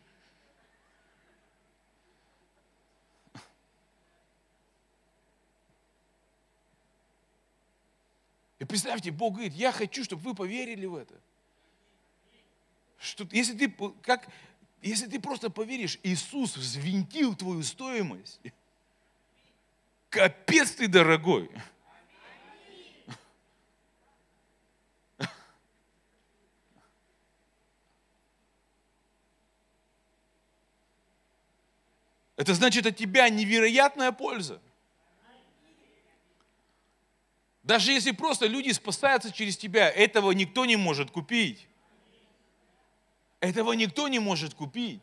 [8.60, 11.14] И представьте, Бог говорит, я хочу, чтобы вы поверили в это.
[13.00, 14.28] Что, если, ты, как,
[14.82, 18.40] если ты просто поверишь, Иисус взвинтил твою стоимость,
[20.10, 21.50] капец ты дорогой.
[32.36, 34.60] Это значит от тебя невероятная польза.
[37.62, 41.66] Даже если просто люди спасаются через тебя, этого никто не может купить.
[43.46, 45.00] Этого никто не может купить.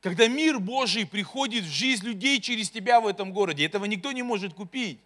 [0.00, 4.22] Когда мир Божий приходит в жизнь людей через тебя в этом городе, этого никто не
[4.22, 5.00] может купить.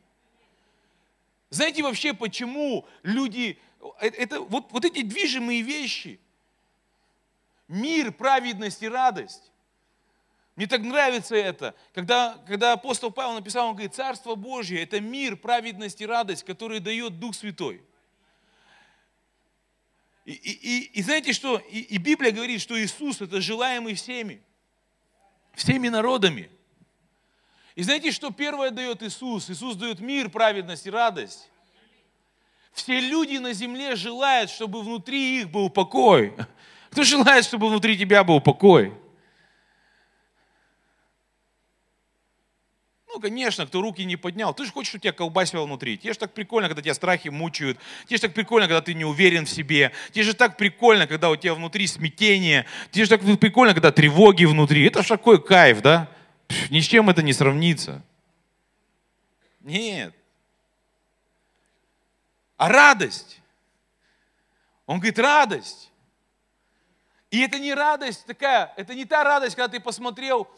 [1.48, 3.58] Знаете вообще, почему люди,
[4.00, 6.20] э, это, вот, вот эти движимые вещи,
[7.66, 9.50] мир, праведность и радость,
[10.56, 15.36] мне так нравится это, когда, когда апостол Павел написал, он говорит, Царство Божье– это мир,
[15.36, 17.80] праведность и радость, который дает Дух Святой.
[20.30, 21.58] И, и, и, знаете что?
[21.58, 24.40] И, и Библия говорит, что Иисус– это желаемый всеми,
[25.54, 26.48] всеми народами.
[27.74, 29.50] И знаете, что первое дает Иисус?
[29.50, 31.50] Иисус дает мир, праведность и радость.
[32.72, 36.36] Все люди на земле желают, чтобы внутри их был покой.
[36.90, 38.96] Кто желает, чтобы внутри тебя был покой?
[43.12, 44.54] Ну, конечно, кто руки не поднял.
[44.54, 45.98] Ты же хочешь, чтобы тебя колбасило внутри.
[45.98, 47.78] Тебе же так прикольно, когда тебя страхи мучают.
[48.06, 49.90] Тебе же так прикольно, когда ты не уверен в себе.
[50.12, 52.66] Тебе же так прикольно, когда у тебя внутри смятение.
[52.92, 54.86] Тебе же так прикольно, когда тревоги внутри.
[54.86, 56.08] Это же такой кайф, да?
[56.46, 58.02] Пш, ни с чем это не сравнится.
[59.60, 60.14] Нет.
[62.56, 63.40] А радость?
[64.86, 65.90] Он говорит, радость.
[67.30, 70.48] И это не радость такая, это не та радость, когда ты посмотрел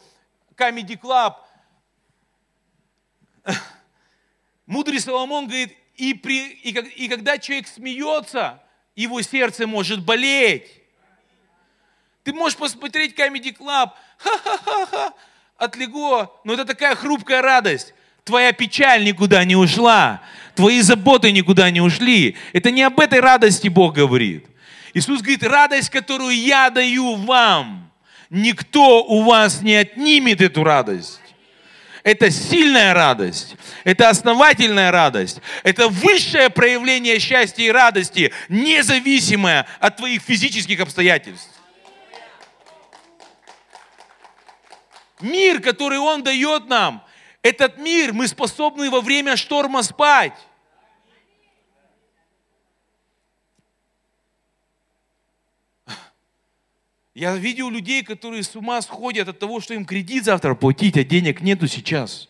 [0.55, 1.35] Comedy Club,
[4.65, 8.61] Мудрый Соломон говорит, и, при, и, и когда человек смеется,
[8.95, 10.67] его сердце может болеть.
[12.23, 15.13] Ты можешь посмотреть Comedy Club, ха-ха-ха-ха,
[15.57, 17.93] отлегло, но это такая хрупкая радость.
[18.23, 20.21] Твоя печаль никуда не ушла,
[20.55, 22.37] твои заботы никуда не ушли.
[22.53, 24.45] Это не об этой радости Бог говорит.
[24.93, 27.91] Иисус говорит, радость, которую я даю вам,
[28.29, 31.19] никто у вас не отнимет эту радость.
[32.03, 40.21] Это сильная радость, это основательная радость, это высшее проявление счастья и радости, независимое от твоих
[40.21, 41.49] физических обстоятельств.
[45.21, 47.05] Мир, который Он дает нам,
[47.41, 50.33] этот мир мы способны во время шторма спать.
[57.15, 61.03] Я видел людей, которые с ума сходят от того, что им кредит завтра платить, а
[61.03, 62.27] денег нету сейчас.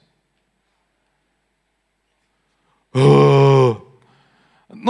[2.94, 3.80] Ну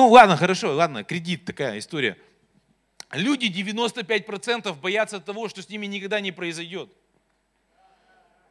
[0.09, 2.17] ладно, хорошо, ладно, кредит такая история.
[3.11, 6.89] Люди 95% боятся того, что с ними никогда не произойдет.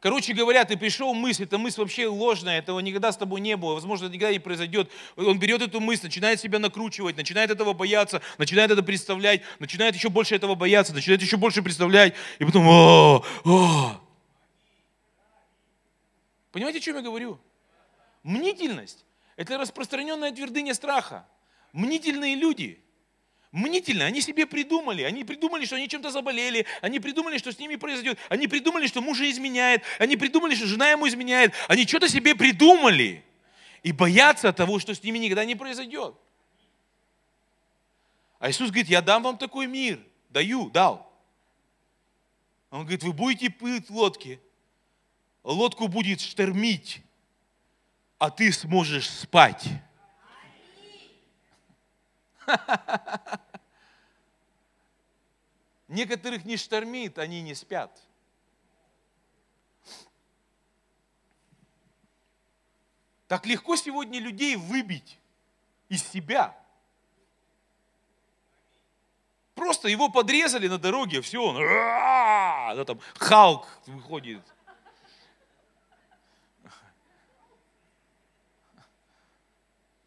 [0.03, 3.75] Короче говоря, ты пришел мысль, эта мысль вообще ложная, этого никогда с тобой не было,
[3.75, 4.91] возможно, это никогда не произойдет.
[5.15, 10.09] Он берет эту мысль, начинает себя накручивать, начинает этого бояться, начинает это представлять, начинает еще
[10.09, 14.01] больше этого бояться, начинает еще больше представлять, и потом, о, о.
[16.51, 17.39] Понимаете, о чем я говорю?
[18.23, 19.05] Мнительность–
[19.37, 21.25] это распространенная твердыня страха.
[21.71, 22.77] Мнительные люди–
[23.53, 27.77] мнительно, они себе придумали, они придумали, что они чем-то заболели, они придумали, что с ними
[27.77, 32.35] произойдет, они придумали, что мужа изменяет, они придумали, что жена ему изменяет, они что-то себе
[32.35, 33.23] придумали.
[33.83, 36.15] И боятся того, что с ними никогда не произойдет.
[38.39, 41.09] А Иисус говорит, я дам вам такой мир, даю, дал.
[42.71, 44.39] Он говорит, вы будете плыть в лодке,
[45.43, 47.01] лодку будет штормить,
[48.17, 49.67] а ты сможешь спать.
[55.87, 58.01] Некоторых не штормит, они не спят.
[63.27, 65.19] Так легко сегодня людей выбить
[65.89, 66.55] из себя.
[69.55, 74.43] Просто его подрезали на дороге, все, он, да, там Халк выходит.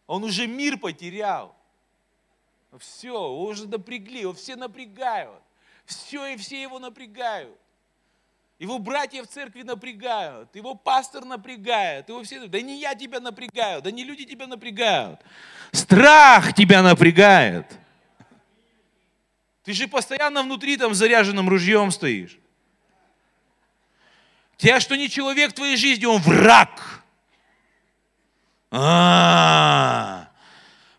[0.07, 1.56] Он уже мир потерял.
[2.79, 5.43] Все, уже напрягли, его все напрягают.
[5.85, 7.57] Все и все его напрягают.
[8.59, 13.83] Его братья в церкви напрягают, его пастор напрягает, его все, да не я тебя напрягаю,
[13.83, 15.21] да не люди тебя напрягают.
[15.73, 17.67] Страх тебя напрягает.
[19.63, 22.39] Ты же постоянно внутри там заряженным ружьем стоишь.
[24.57, 27.03] Тебя что не человек в твоей жизни, он враг.
[28.71, 30.16] А,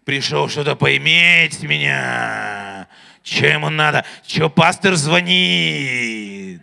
[0.08, 2.88] пришел что-то поиметь меня.
[3.22, 4.06] Что ему надо?
[4.26, 6.62] Что пастор звонит?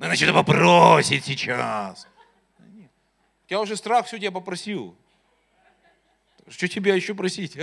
[0.00, 2.08] Надо что-то попросить сейчас.
[3.46, 4.96] Тебя уже страх все тебя попросил.
[6.48, 7.56] Что тебя еще просить?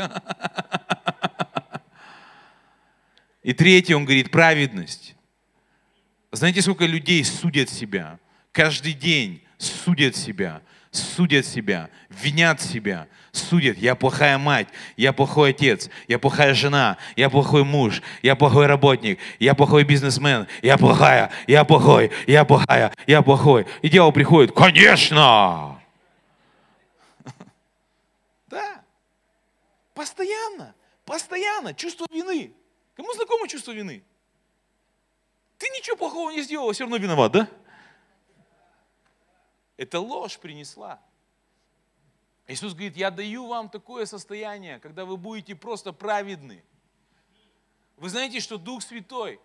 [3.44, 5.14] И третье, он говорит, праведность.
[6.32, 8.18] Знаете, сколько людей судят себя?
[8.54, 10.62] Каждый день судят себя,
[11.00, 13.78] судят себя, винят себя, судят.
[13.78, 19.20] Я плохая мать, я плохой отец, я плохая жена, я плохой муж, я плохой работник,
[19.40, 23.66] я плохой бизнесмен, я плохая, я плохой, я плохая, я плохой.
[23.82, 25.82] И дьявол приходит, конечно!
[28.48, 28.82] Да,
[29.94, 30.74] постоянно,
[31.06, 32.52] постоянно чувство вины.
[32.96, 34.04] Кому знакомо чувство вины?
[35.60, 37.48] Ты ничего плохого не сделал, все равно виноват, да?
[39.80, 41.00] Это ложь принесла.
[42.48, 46.66] Иисус говорит, я даю вам такое состояние, когда вы будете просто праведны.
[47.96, 49.40] Вы знаете, что Дух Святой,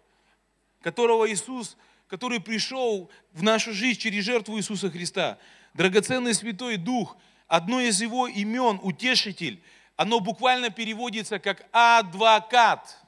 [0.81, 1.77] которого Иисус,
[2.09, 5.39] который пришел в нашу жизнь через жертву Иисуса Христа,
[5.73, 7.17] драгоценный Святой Дух,
[7.47, 9.63] одно из его имен, утешитель,
[9.95, 12.99] оно буквально переводится как адвокат.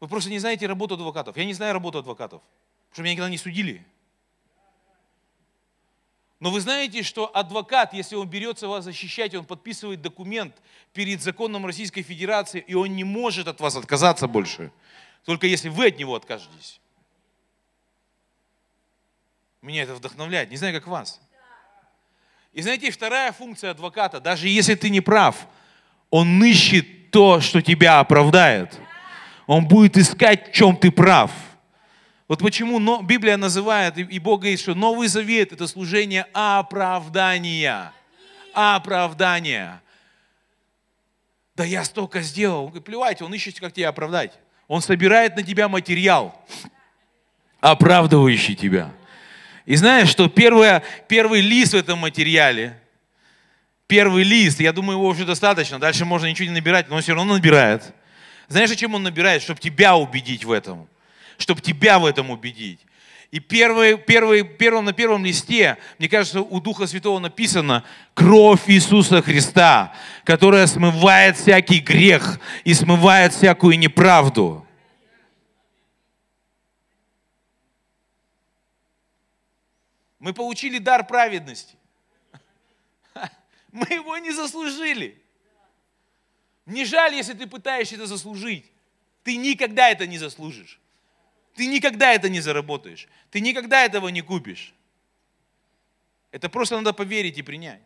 [0.00, 1.36] Вы просто не знаете работу адвокатов.
[1.36, 2.42] Я не знаю работу адвокатов,
[2.96, 3.84] потому что меня никогда не судили.
[6.40, 10.54] Но вы знаете, что адвокат, если он берется вас защищать, он подписывает документ
[10.92, 14.70] перед законом Российской Федерации, и он не может от вас отказаться больше,
[15.24, 16.80] только если вы от него откажетесь.
[19.60, 21.20] Меня это вдохновляет, не знаю, как вас.
[22.52, 25.46] И знаете, вторая функция адвоката, даже если ты не прав,
[26.10, 28.78] он ищет то, что тебя оправдает–
[29.46, 31.30] он будет искать, в чем ты прав.
[32.28, 37.92] Вот почему Библия называет, и Бог говорит, что Новый Завет– это служение оправдания.
[38.52, 39.80] Оправдания.
[41.54, 42.64] Да я столько сделал.
[42.64, 44.32] Он говорит, плевать, он ищет, как тебя оправдать.
[44.66, 46.44] Он собирает на тебя материал,
[47.60, 48.92] оправдывающий тебя.
[49.64, 52.80] И знаешь, что первое, первый лист в этом материале,
[53.86, 57.14] первый лист, я думаю, его уже достаточно, дальше можно ничего не набирать, но он все
[57.14, 57.94] равно набирает–
[58.48, 59.42] знаешь, зачем он набирает?
[59.42, 60.88] Чтобы тебя убедить в этом.
[61.38, 62.80] Чтобы тебя в этом убедить.
[63.30, 69.20] И первый, первый, первым, на первом листе, мне кажется, у Духа Святого написано «Кровь Иисуса
[69.20, 69.94] Христа,
[70.24, 74.66] которая смывает всякий грех и смывает всякую неправду».
[80.18, 81.76] Мы получили дар праведности.
[83.72, 85.22] Мы его не заслужили.
[86.64, 88.64] Не жаль, если ты пытаешься это заслужить.
[89.22, 90.80] Ты никогда это не заслужишь.
[91.56, 93.08] Ты никогда это не заработаешь.
[93.30, 94.74] Ты никогда этого не купишь.
[96.30, 97.80] Это просто надо поверить и принять.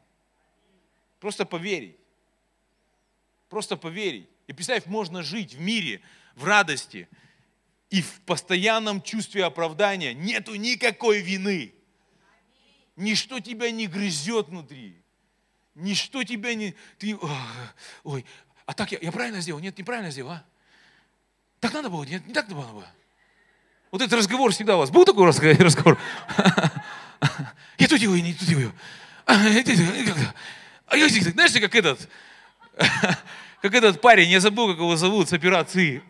[1.20, 1.96] Просто поверить.
[3.48, 4.28] Просто поверить.
[4.48, 6.00] И представь, можно жить в мире,
[6.34, 7.08] в радости
[7.90, 10.14] и в постоянном чувстве оправдания.
[10.14, 11.72] Нету никакой вины.
[12.96, 15.00] Ничто тебя не грызет внутри.
[15.76, 16.74] Ничто тебя не...
[16.98, 17.16] Ты,
[18.02, 18.26] ой,
[18.66, 19.60] а так я, я правильно сделал?
[19.60, 20.44] Нет, неправильно сделал, а?
[21.60, 22.02] Так надо было?
[22.02, 22.92] Нет, не так надо было.
[23.90, 24.90] Вот этот разговор всегда у вас.
[24.90, 25.98] Был такой разговор?
[27.78, 28.72] Я то делаю, не то делаю.
[29.26, 32.08] А, знаешь, как этот,
[33.62, 36.02] как этот парень, я забыл, как его зовут, с операции.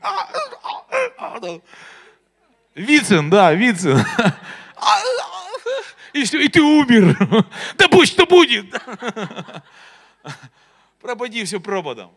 [2.74, 4.00] Вицин, да, Вицин.
[6.12, 7.16] И все, и ты умер.
[7.76, 8.66] Да будь что будет.
[11.00, 12.10] Пропади все пропадом.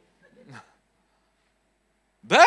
[2.23, 2.43] Да?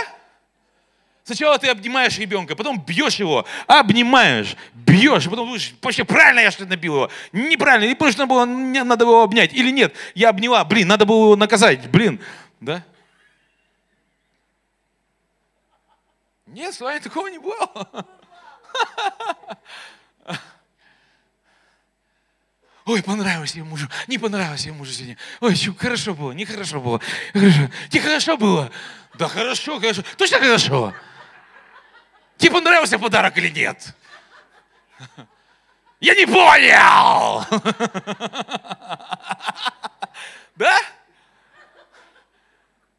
[1.26, 6.70] Сначала ты обнимаешь ребенка, потом бьешь его, обнимаешь, бьешь, потом думаешь, почти правильно я что-то
[6.70, 7.10] набил его.
[7.32, 9.52] Неправильно, не потому что надо было, надо было обнять.
[9.52, 12.20] Или нет, я обняла, блин, надо было его наказать, блин.
[12.60, 12.84] Да?
[16.46, 18.06] Нет, с вами такого не было.
[22.84, 25.18] Ой, понравилось я мужу, не понравилось я мужу сегодня.
[25.40, 27.00] Ой, что, хорошо было, нехорошо было.
[27.32, 27.68] Хорошо.
[27.90, 28.70] Тебе хорошо было?
[29.14, 30.04] Да хорошо, хорошо.
[30.16, 30.94] Точно хорошо?
[32.36, 33.94] Тебе понравился подарок или нет?
[36.00, 37.44] Я не понял!
[40.56, 40.78] Да?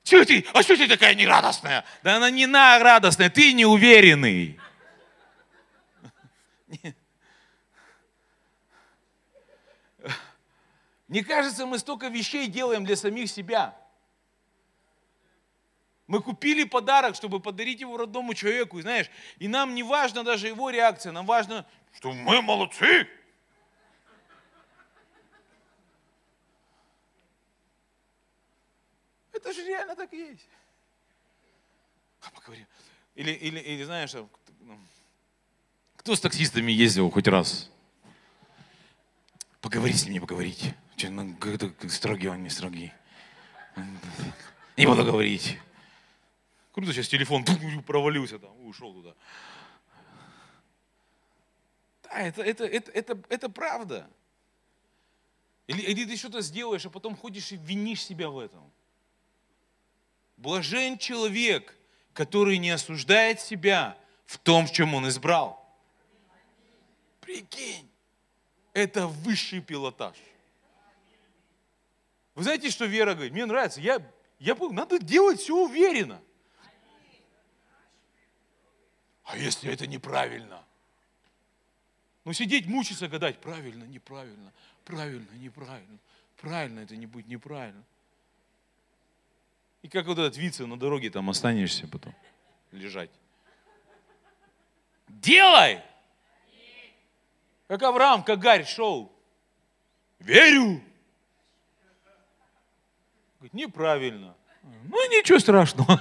[0.03, 0.45] Чего ты?
[0.53, 1.83] А что ты такая нерадостная?
[2.03, 4.59] Да она не на радостная, ты неуверенный.
[11.07, 13.75] Мне кажется, мы столько вещей делаем для самих себя.
[16.07, 20.47] Мы купили подарок, чтобы подарить его родному человеку, и знаешь, и нам не важно даже
[20.47, 23.07] его реакция, нам важно, что мы молодцы.
[29.33, 30.47] Это же реально так и есть.
[32.21, 32.29] А.
[33.15, 34.13] Или, или, или знаешь,
[34.61, 34.79] ну,
[35.97, 37.69] кто с таксистами ездил хоть раз?
[39.59, 40.73] Поговори с ним, не поговорить.
[41.03, 41.35] Ну,
[41.89, 42.93] строгий он, не строгий.
[44.77, 45.59] Не буду говорить.
[46.77, 47.43] Круто, сейчас телефон
[47.87, 49.15] провалился там, ушел туда.
[52.03, 54.07] Да, это, это, это, это, это правда.
[55.65, 58.71] Или, или ты что-то сделаешь, а потом ходишь и винишь себя в этом.
[60.35, 61.75] Блажен человек,
[62.13, 63.97] который не осуждает себя
[64.27, 65.67] в том, в чем он избрал.
[67.21, 67.89] Прикинь,
[68.73, 70.15] это высший пилотаж.
[72.35, 73.33] Вы знаете, что Вера говорит?
[73.33, 73.99] Мне нравится, я,
[74.37, 76.21] я, надо делать все уверенно.
[79.27, 80.63] А если это неправильно?
[82.23, 84.53] Ну, сидеть, мучиться, гадать, правильно, неправильно,
[84.85, 85.97] правильно, неправильно,
[86.41, 87.83] правильно это не будет неправильно.
[89.81, 92.15] И как вот этот вице на дороге там останешься потом
[92.71, 93.11] лежать.
[95.09, 95.81] Делай!
[97.67, 99.11] Как Авраам, как Гарь шел.
[100.19, 100.81] Верю.
[103.39, 104.35] Говорит, неправильно.
[104.63, 105.99] Ну, ничего страшного.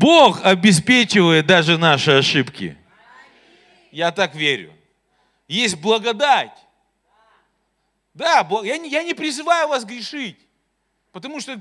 [0.00, 2.74] Бог обеспечивает даже наши ошибки.
[3.92, 4.72] Я так верю.
[5.46, 6.56] Есть благодать.
[8.14, 10.38] Да, я не, призываю вас грешить.
[11.12, 11.60] Потому что,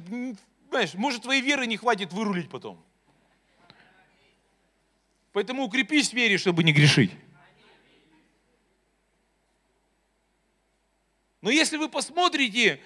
[0.70, 2.82] знаешь, может, твоей веры не хватит вырулить потом.
[5.34, 7.12] Поэтому укрепись в вере, чтобы не грешить.
[11.42, 12.80] Но если вы посмотрите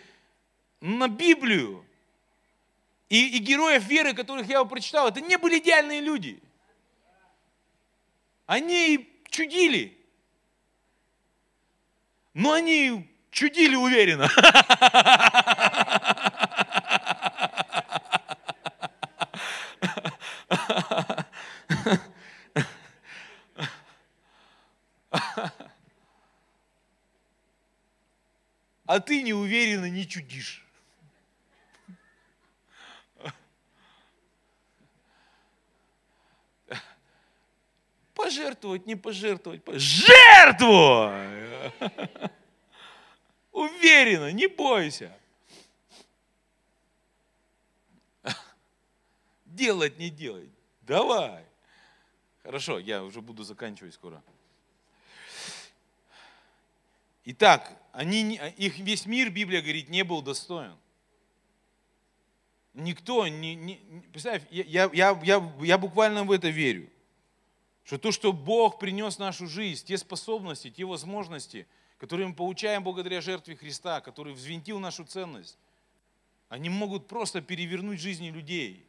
[0.82, 1.86] на Библию
[3.14, 6.42] и, и героев веры, которых я прочитал, это не были идеальные люди.
[8.48, 9.96] Они чудили.
[12.34, 14.28] Но они чудили уверенно.
[28.88, 30.66] а ты неуверенно не чудишь.
[38.44, 41.14] Пожертвовать, не пожертвовать, жертвуй!
[43.54, 45.18] Уверенно, не бойся.
[49.46, 50.50] Делать, не делать.
[50.82, 51.46] Давай.
[52.44, 54.22] Хорошо, я уже буду заканчивать скоро.
[57.24, 60.76] Итак, они, их весь мир, Библия говорит, не был достоин.
[62.74, 63.80] Никто, не, не,
[64.12, 66.90] представь, я, я, я, я буквально в это верю.
[67.84, 71.68] Что то, что Бог принес в нашу жизнь, те способности, те возможности,
[71.98, 75.58] которые мы получаем благодаря жертве Христа, который взвинтил нашу ценность,
[76.50, 78.86] они могут просто перевернуть жизни людей,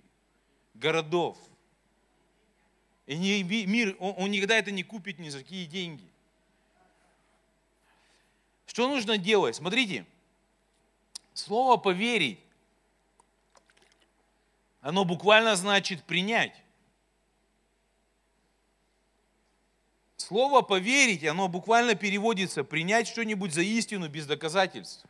[0.75, 1.39] городов.
[3.07, 6.09] И не, мир, он, он никогда это не купит ни за какие деньги.
[8.67, 9.57] Что нужно делать?
[9.57, 10.07] Смотрите,
[11.33, 12.41] слово поверить,
[14.81, 16.64] оно буквально значит принять.
[20.27, 25.05] Слово поверить, оно буквально переводится принять что-нибудь за истину без доказательств.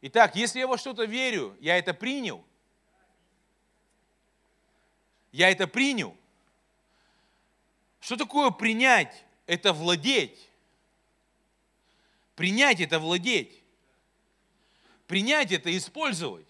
[0.00, 2.44] Итак, если я во что-то верю, я это принял.
[5.30, 6.16] Я это принял.
[8.00, 9.24] Что такое принять?
[9.46, 10.50] Это владеть.
[12.34, 13.62] Принять это владеть.
[15.06, 16.48] Принять это использовать.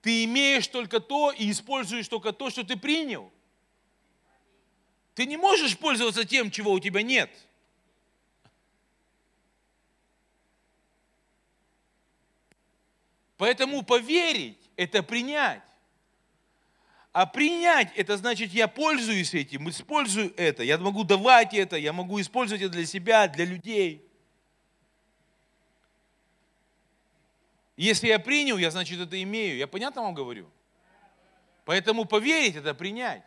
[0.00, 3.32] Ты имеешь только то и используешь только то, что ты принял.
[5.14, 7.30] Ты не можешь пользоваться тем, чего у тебя нет.
[13.36, 15.62] Поэтому поверить– это принять.
[17.12, 22.20] А принять, это значит, я пользуюсь этим, использую это, я могу давать это, я могу
[22.20, 24.08] использовать это для себя, для людей.
[27.76, 29.56] Если я принял, я, значит, это имею.
[29.56, 30.48] Я понятно вам говорю?
[31.64, 33.24] Поэтому поверить– это принять.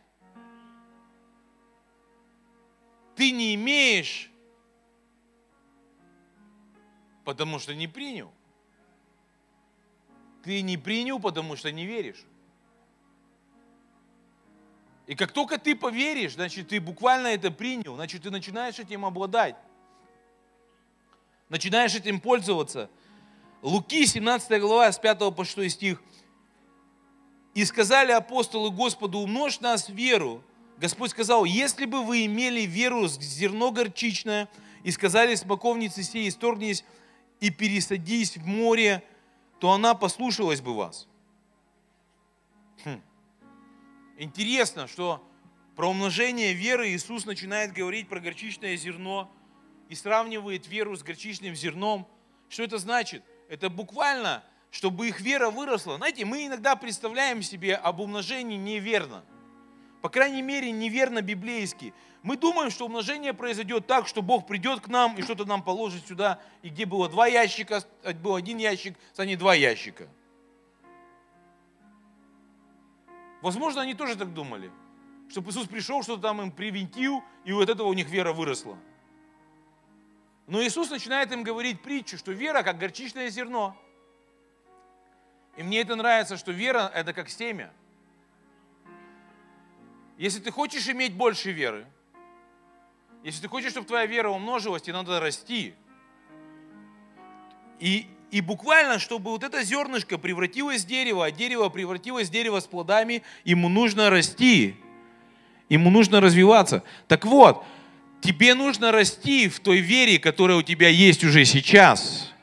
[3.15, 4.29] Ты не имеешь,
[7.23, 8.31] потому что не принял.
[10.43, 12.23] Ты не принял, потому что не веришь.
[15.07, 19.55] И как только ты поверишь, значит, ты буквально это принял, значит, ты начинаешь этим обладать.
[21.49, 22.89] Начинаешь этим пользоваться.
[23.61, 26.01] Луки, 17 глава, с 5 по 6 стих.
[27.53, 30.43] «И сказали апостолы Господу, умножь нас веру».
[30.77, 34.49] Господь сказал, если бы вы имели веру с зерно горчичное,
[34.85, 36.85] и сказали смоковнице сей, исторгнись
[37.39, 39.03] и пересадись в море,
[39.59, 41.07] то она послушалась бы вас.
[42.83, 43.01] Хм.
[44.19, 45.27] Интересно, что
[45.75, 49.31] про умножение веры Иисус начинает говорить про горчичное зерно
[49.89, 52.07] и сравнивает веру с горчичным зерном.
[52.47, 53.23] Что это значит?
[53.49, 55.97] Это буквально, чтобы их вера выросла.
[55.97, 59.25] Знаете, мы иногда представляем себе об умножении неверно.
[60.05, 61.91] По крайней мере, неверно библейски.
[62.21, 66.05] Мы думаем, что умножение произойдет так, что Бог придет к нам и что-то нам положит
[66.05, 67.83] сюда, и где было два ящика,
[68.21, 70.07] был один ящик, станет два ящика.
[73.41, 74.69] Возможно, они тоже так думали,
[75.27, 78.77] чтобы Иисус пришел, что-то там им привинтил, и вот этого у них вера выросла.
[80.45, 83.75] Но Иисус начинает им говорить притчу, что вера как горчичное зерно.
[85.57, 87.73] И мне это нравится, что вера– это как семя.
[90.17, 91.85] Если ты хочешь иметь больше веры,
[93.23, 95.73] если ты хочешь, чтобы твоя вера умножилась, тебе надо расти.
[97.79, 102.59] И и буквально, чтобы вот это зернышко превратилось в дерево, а дерево превратилось в дерево
[102.59, 104.75] с плодами, ему нужно расти.
[105.69, 106.83] Ему нужно развиваться.
[107.07, 107.63] Так вот,
[108.19, 112.33] тебе нужно расти в той вере, которая у тебя есть уже сейчас.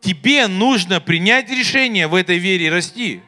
[0.00, 3.20] Тебе нужно принять решение в этой вере расти.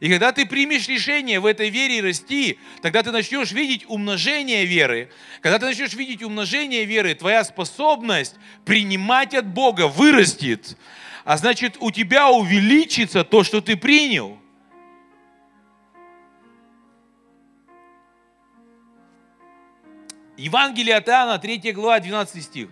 [0.00, 5.10] И когда ты примешь решение в этой вере расти, тогда ты начнешь видеть умножение веры.
[5.40, 10.76] Когда ты начнешь видеть умножение веры, твоя способность принимать от Бога вырастет.
[11.24, 14.38] А значит, у тебя увеличится то, что ты принял.
[20.36, 22.68] Евангелие от Иоанна, 3 глава, 12 стих.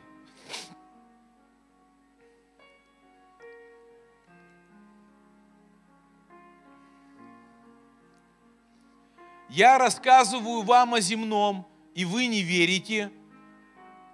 [9.57, 13.11] Я рассказываю вам о земном, и вы не верите.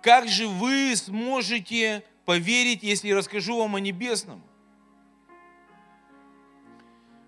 [0.01, 4.41] Как же вы сможете поверить, если я расскажу вам о небесном?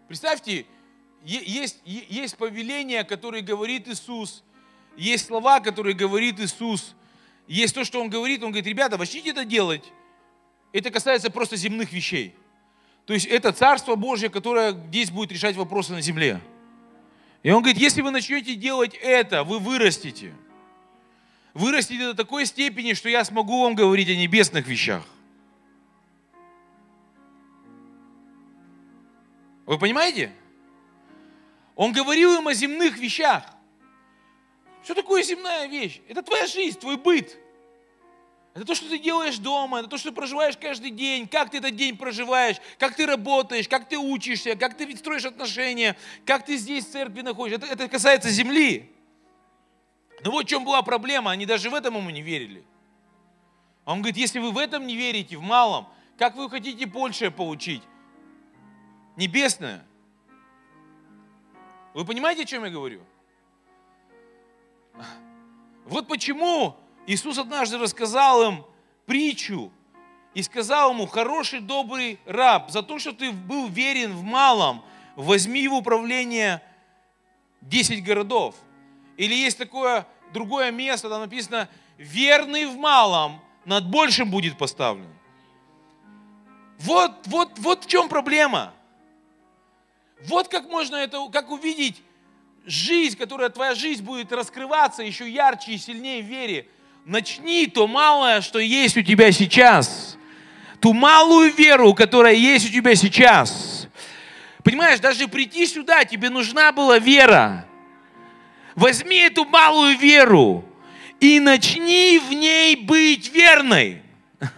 [0.06, 0.64] Представьте,
[1.24, 4.44] есть, есть повеление, которое говорит Иисус,
[4.96, 6.94] есть слова, которые говорит Иисус,
[7.48, 9.92] есть то, что Он говорит, Он говорит, ребята, начните это делать.
[10.72, 12.32] Это касается просто земных вещей.
[13.06, 16.40] То есть это Царство Божье, которое здесь будет решать вопросы на земле.
[17.44, 20.34] И он говорит, если вы начнете делать это, вы вырастете.
[21.52, 25.04] Вырастете до такой степени, что я смогу вам говорить о небесных вещах.
[29.66, 30.32] Вы понимаете?
[31.76, 33.44] Он говорил им о земных вещах.
[34.82, 36.00] Что такое земная вещь?
[36.08, 37.36] Это твоя жизнь, твой быт.
[38.54, 41.58] Это то, что ты делаешь дома, это то, что ты проживаешь каждый день, как ты
[41.58, 46.56] этот день проживаешь, как ты работаешь, как ты учишься, как ты строишь отношения, как ты
[46.56, 47.66] здесь в церкви находишься.
[47.66, 48.92] Это, это касается земли.
[50.22, 52.64] Но вот в чем была проблема, они даже в этом ему не верили.
[53.84, 57.82] Он говорит, если вы в этом не верите, в малом, как вы хотите большее получить?
[59.16, 59.84] Небесное.
[61.92, 63.02] Вы понимаете, о чем я говорю?
[65.86, 66.76] Вот почему
[67.06, 68.64] Иисус однажды рассказал им
[69.06, 69.70] притчу
[70.32, 74.84] и сказал ему, хороший, добрый раб, за то, что ты был верен в малом,
[75.16, 76.62] возьми в управление
[77.60, 78.56] 10 городов.
[79.16, 85.08] Или есть такое другое место, там написано, верный в малом, над большим будет поставлен.
[86.78, 88.74] Вот, вот, вот в чем проблема.
[90.26, 92.02] Вот как можно это, как увидеть
[92.66, 96.68] жизнь, которая твоя жизнь будет раскрываться еще ярче и сильнее в вере.
[97.04, 100.16] Начни то малое, что есть у тебя сейчас.
[100.80, 103.88] Ту малую веру, которая есть у тебя сейчас.
[104.62, 107.66] Понимаешь, даже прийти сюда, тебе нужна была вера.
[108.74, 110.64] Возьми эту малую веру
[111.20, 114.02] и начни в ней быть верной.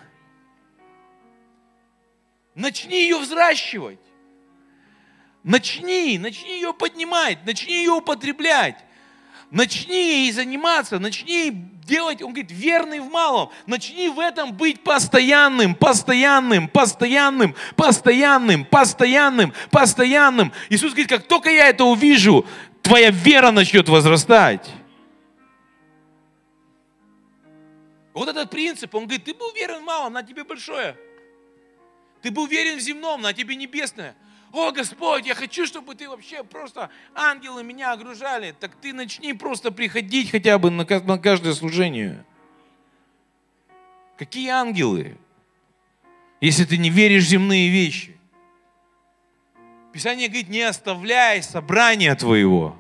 [2.55, 3.99] Начни ее взращивать.
[5.43, 8.77] Начни, начни ее поднимать, начни ее употреблять.
[9.51, 13.51] Начни ей заниматься, начни делать, он говорит, верный в малом.
[13.67, 20.53] Начни в этом быть постоянным, постоянным, постоянным, постоянным, постоянным, постоянным.
[20.69, 22.45] Иисус говорит, как только я это увижу,
[22.83, 24.69] твоя вера начнет возрастать.
[28.13, 30.97] Вот этот принцип, он говорит, ты был уверен в малом, на тебе большое.
[32.23, 34.17] Ты был уверен в земном, на тебе небесное.
[34.57, 38.55] О, Господь, я хочу, чтобы ты вообще просто ангелы меня огружали.
[38.59, 42.25] Так ты начни просто приходить хотя бы на, каждое служение.
[44.17, 45.19] Какие ангелы?
[46.41, 48.17] Если ты не веришь в земные вещи.
[49.93, 52.79] Писание говорит, не оставляй собрания твоего.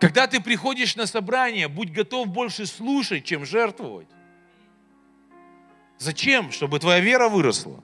[0.00, 4.08] Когда ты приходишь на собрание, будь готов больше слушать, чем жертвовать.
[5.98, 6.50] Зачем?
[6.50, 7.80] Чтобы твоя вера выросла.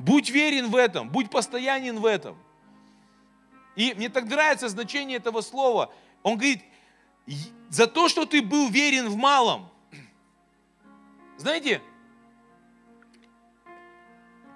[0.00, 2.38] Будь верен в этом, будь постоянен в этом.
[3.76, 5.92] И мне так нравится значение этого слова.
[6.22, 6.62] Он говорит,
[7.68, 9.68] за то, что ты был верен в малом.
[11.36, 11.82] Знаете,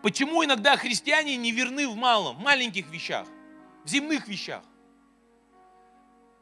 [0.03, 3.26] почему иногда христиане не верны в малом, в маленьких вещах,
[3.84, 4.62] в земных вещах?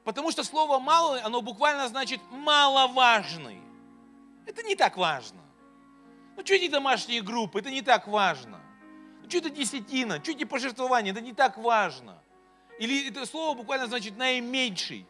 [0.05, 3.61] Потому что слово «малый», оно буквально значит «маловажный».
[4.47, 5.41] Это не так важно.
[6.37, 8.61] Ну, что эти домашние группы, это не так важно.
[9.23, 12.19] Ну, что это десятина, что эти пожертвования, это не так важно.
[12.79, 15.07] Или это слово буквально значит наименьший.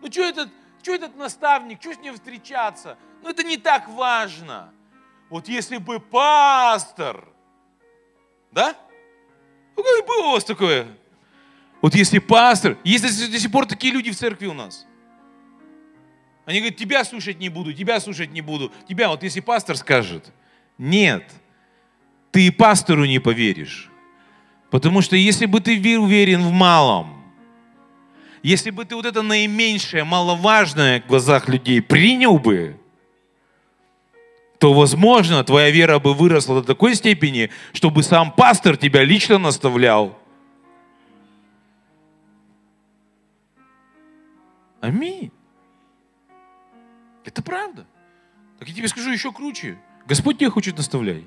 [0.00, 0.48] Ну, что этот,
[0.82, 2.98] что этот наставник, что с ним встречаться?
[3.22, 4.72] Ну, это не так важно.
[5.30, 7.28] Вот если бы пастор,
[8.50, 8.76] да?
[9.76, 10.86] Ну, как было у вас такое?
[11.80, 14.86] Вот если пастор, есть до сих пор такие люди в церкви у нас.
[16.44, 18.72] Они говорят, тебя слушать не буду, тебя слушать не буду.
[18.88, 20.32] Тебя, вот если пастор скажет,
[20.76, 21.30] нет,
[22.32, 23.88] ты и пастору не поверишь.
[24.70, 27.22] Потому что если бы ты уверен в малом,
[28.42, 32.76] если бы ты вот это наименьшее, маловажное в глазах людей принял бы,
[34.58, 40.18] то, возможно, твоя вера бы выросла до такой степени, чтобы сам пастор тебя лично наставлял–
[44.82, 45.30] Аминь.
[47.24, 47.86] Это правда.
[48.58, 49.78] Так я тебе скажу еще круче.
[50.06, 51.22] Господь тебя хочет наставлять.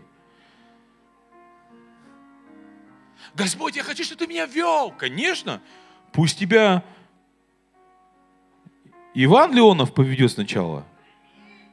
[3.36, 4.92] Господь, я хочу, чтобы ты меня вел.
[4.92, 5.62] Конечно.
[6.12, 6.84] Пусть тебя
[9.14, 10.86] Иван Леонов поведет сначала.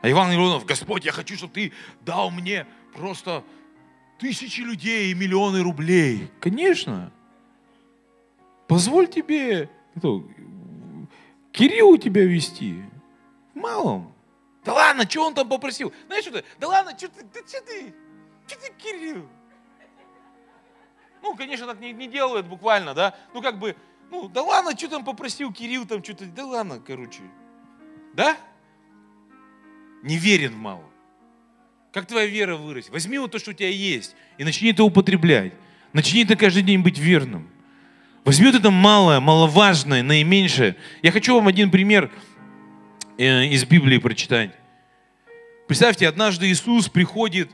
[0.01, 3.45] А Иван Леонов, Господь, я хочу, чтобы ты дал мне просто
[4.19, 6.31] тысячи людей и миллионы рублей.
[6.41, 7.13] Конечно.
[8.67, 9.71] Позволь тебе
[11.53, 12.83] Кириллу тебя вести.
[13.55, 14.13] Малом.
[14.65, 15.93] Да ладно, что он там попросил?
[16.07, 16.45] Знаешь, что ты?
[16.59, 17.95] Да ладно, что ты, да, что ты,
[18.47, 19.29] что ты, Кирилл?
[21.23, 23.15] Ну, конечно, так не, не делают буквально, да?
[23.33, 23.77] Ну, как бы,
[24.11, 27.23] ну, да ладно, что там попросил Кирилл, там что-то, да ладно, короче.
[28.15, 28.37] Да?
[30.03, 30.85] Не верен в мало.
[31.93, 32.93] Как твоя вера вырастет?
[32.93, 35.53] Возьми вот то, что у тебя есть, и начни это употреблять.
[35.93, 37.49] Начни это каждый день быть верным.
[38.25, 40.77] Возьми вот это малое, маловажное, наименьшее.
[41.03, 42.11] Я хочу вам один пример
[43.19, 44.53] э, из Библии прочитать.
[45.67, 47.51] Представьте, однажды Иисус приходит,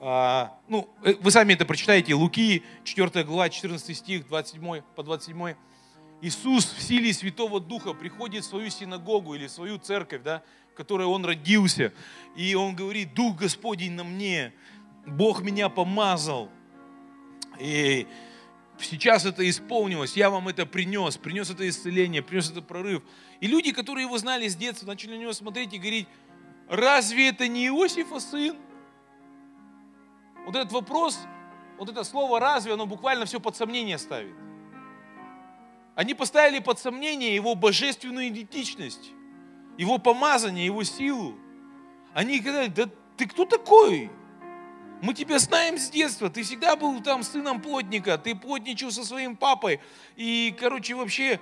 [0.00, 5.54] ну, э, вы сами это прочитаете, Луки, 4 глава, 14 стих, 27 по 27.
[6.20, 10.42] Иисус в силе Святого Духа приходит в свою синагогу или в свою церковь, да,
[10.72, 11.92] в которой Он родился.
[12.36, 14.52] И Он говорит, Дух Господень на мне,
[15.06, 16.50] Бог меня помазал.
[17.60, 18.06] И
[18.78, 23.02] сейчас это исполнилось, я вам это принес, принес это исцеление, принес это прорыв.
[23.40, 26.08] И люди, которые его знали с детства, начали на него смотреть и говорить,
[26.68, 28.56] разве это не Иосифа сын?
[30.44, 31.18] Вот этот вопрос,
[31.78, 34.34] вот это слово «разве», оно буквально все под сомнение ставит.
[35.94, 39.12] Они поставили под сомнение его божественную идентичность,
[39.78, 41.36] его помазание, его силу.
[42.12, 44.10] Они говорят, да ты кто такой?
[45.00, 49.36] Мы тебя знаем с детства, ты всегда был там сыном плотника, ты плотничал со своим
[49.36, 49.80] папой.
[50.16, 51.40] И, короче, вообще,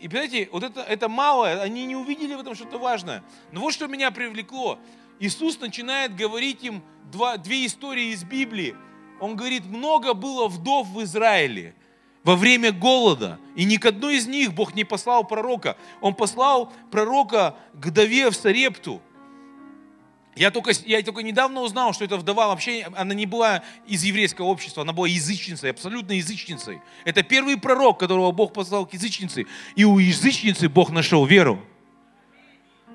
[0.00, 3.22] и понимаете, вот это, это мало, они не увидели в этом что-то важное.
[3.52, 4.78] Но вот что меня привлекло.
[5.20, 8.76] Иисус начинает говорить им два, две истории из Библии.
[9.20, 11.74] Он говорит, много было вдов в Израиле
[12.22, 15.76] во время голода, и ни к одной из них Бог не послал пророка.
[16.00, 19.00] Он послал пророка к вдове в Сарепту.
[20.36, 24.46] Я только, я только недавно узнал, что эта вдова вообще, она не была из еврейского
[24.46, 26.80] общества, она была язычницей, абсолютно язычницей.
[27.04, 29.46] Это первый пророк, которого Бог послал к язычнице.
[29.74, 31.60] И у язычницы Бог нашел веру,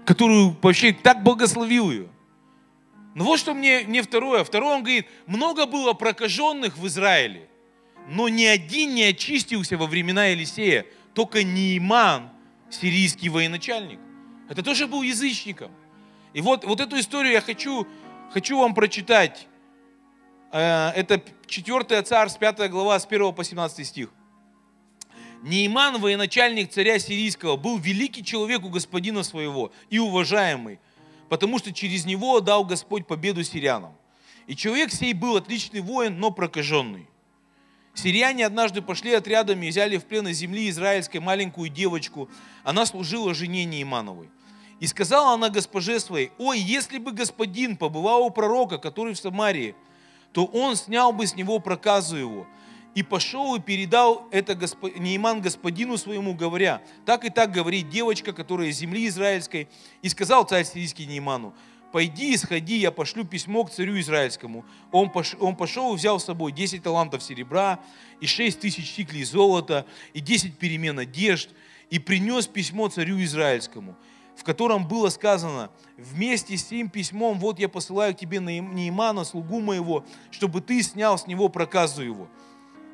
[0.05, 2.07] которую вообще так благословил ее.
[3.15, 4.43] Ну вот что мне, мне второе.
[4.43, 7.47] Второе, он говорит, много было прокаженных в Израиле,
[8.07, 12.31] но ни один не очистился во времена Елисея, только Нейман,
[12.69, 13.99] сирийский военачальник.
[14.49, 15.71] Это тоже был язычником.
[16.33, 17.87] И вот, вот эту историю я хочу,
[18.31, 19.47] хочу вам прочитать.
[20.51, 24.09] Э, это 4 Царств, 5 глава, с 1 по 17 стих.
[25.43, 30.79] Нейман, военачальник царя сирийского, был великий человек у господина своего и уважаемый,
[31.33, 33.95] потому что через него дал Господь победу сирянам.
[34.45, 37.09] И человек сей был отличный воин, но прокаженный.
[37.95, 42.29] Сирияне однажды пошли отрядами и взяли в плен из земли израильской маленькую девочку.
[42.63, 44.29] Она служила жене Неймановой.
[44.79, 49.73] И сказала она госпоже своей, ой, если бы господин побывал у пророка, который в Самарии,
[50.33, 52.45] то он снял бы с него проказу его.
[52.95, 54.83] И пошел и передал это госп...
[54.97, 59.67] Нейман господину своему, говоря, так и так говорит девочка, которая из земли израильской.
[60.01, 61.55] И сказал царь сирийский Нейману,
[61.91, 64.65] пойди и сходи, я пошлю письмо к царю израильскому.
[64.91, 65.35] Он, пош...
[65.39, 67.79] он пошел и взял с собой 10 талантов серебра,
[68.19, 71.49] и 6 тысяч сиклей золота, и 10 перемен одежд,
[71.89, 73.95] и принес письмо царю израильскому
[74.35, 79.59] в котором было сказано, вместе с тем письмом, вот я посылаю к тебе Неймана, слугу
[79.59, 82.27] моего, чтобы ты снял с него проказу его.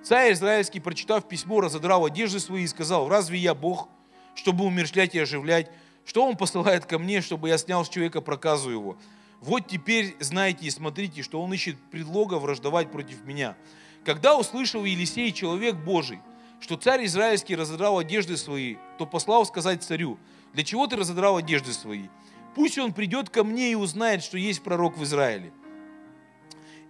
[0.03, 3.89] Царь израильский, прочитав письмо, разодрал одежды свои и сказал, разве я Бог,
[4.33, 5.69] чтобы умершлять и оживлять?
[6.05, 8.97] Что он посылает ко мне, чтобы я снял с человека проказу его?
[9.41, 13.55] Вот теперь знайте и смотрите, что он ищет предлога враждовать против меня.
[14.03, 16.19] Когда услышал Елисей, человек Божий,
[16.59, 20.17] что царь израильский разодрал одежды свои, то послал сказать царю,
[20.53, 22.07] для чего ты разодрал одежды свои?
[22.55, 25.53] Пусть он придет ко мне и узнает, что есть пророк в Израиле.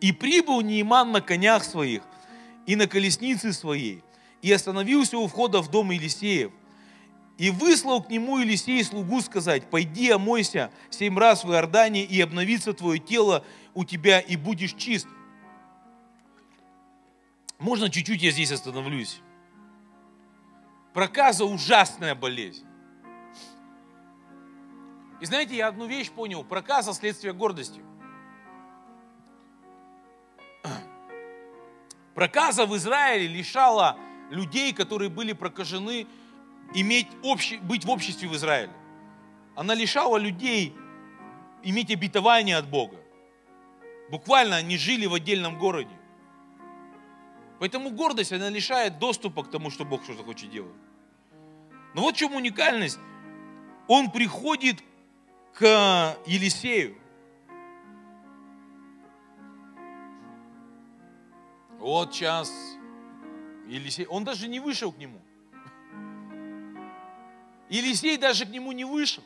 [0.02, 2.04] И прибыл Нейман на конях своих
[2.70, 4.04] и на колеснице своей,
[4.44, 6.52] и остановился у входа в дом Елисеев.
[7.40, 12.74] И выслал к нему Елисей слугу сказать, пойди омойся семь раз в Иордане, и обновится
[12.74, 13.44] твое тело
[13.74, 15.08] у тебя, и будешь чист.
[17.58, 19.20] Можно чуть-чуть я здесь остановлюсь?
[20.94, 22.68] Проказа ужасная болезнь.
[25.22, 26.44] И знаете, я одну вещь понял.
[26.44, 27.82] Проказа– следствие гордости.
[32.20, 33.98] Проказа в Израиле лишала
[34.30, 36.06] людей, которые были прокажены,
[36.74, 38.74] иметь обще, быть в обществе в Израиле.
[39.56, 40.76] Она лишала людей
[41.64, 42.98] иметь обетование от Бога.
[44.12, 45.96] Буквально они жили в отдельном городе.
[47.58, 50.76] Поэтому гордость, она лишает доступа к тому, что Бог что-то хочет делать.
[51.96, 53.00] Но вот в чем уникальность.
[53.88, 54.84] Он приходит
[55.54, 56.98] к Елисею.
[61.80, 62.52] Вот час
[63.68, 65.22] Елисей, он даже не вышел к нему.
[67.70, 69.24] Елисей даже к нему не вышел.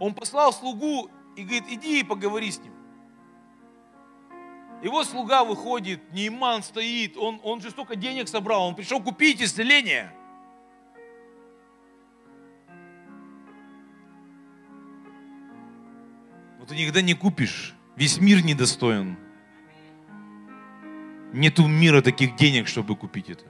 [0.00, 2.72] Он послал слугу и говорит, иди и поговори с ним.
[4.82, 10.12] Его слуга выходит, Нейман стоит, он, он же столько денег собрал, он пришел купить исцеление–
[16.64, 17.74] Но ты никогда не купишь.
[17.94, 19.18] Весь мир недостоин.
[21.34, 23.44] Нету мира таких денег, чтобы купить это.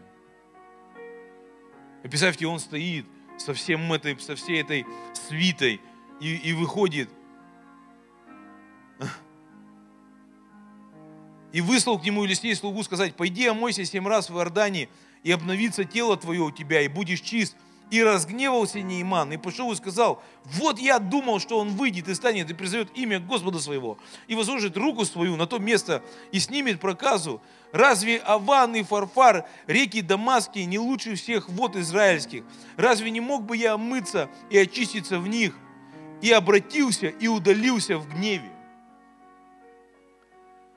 [2.02, 3.04] И представьте, он стоит
[3.36, 5.82] со, всем этой, со всей этой свитой
[6.18, 7.10] и, и выходит.
[11.52, 14.88] И выслал к нему Елисей слугу сказать, пойди омойся семь раз в Иордане,
[15.22, 17.54] и обновится тело твое у тебя, и будешь чист.
[17.90, 22.50] И разгневался Нейман, и пошел и сказал, вот я думал, что он выйдет и станет,
[22.50, 27.42] и призовет имя Господа своего, и возложит руку свою на то место, и снимет проказу.
[27.72, 32.44] Разве Аван и Фарфар, реки Дамасские, не лучше всех вод израильских?
[32.76, 35.54] Разве не мог бы я омыться и очиститься в них?
[36.22, 38.50] И обратился, и удалился в гневе.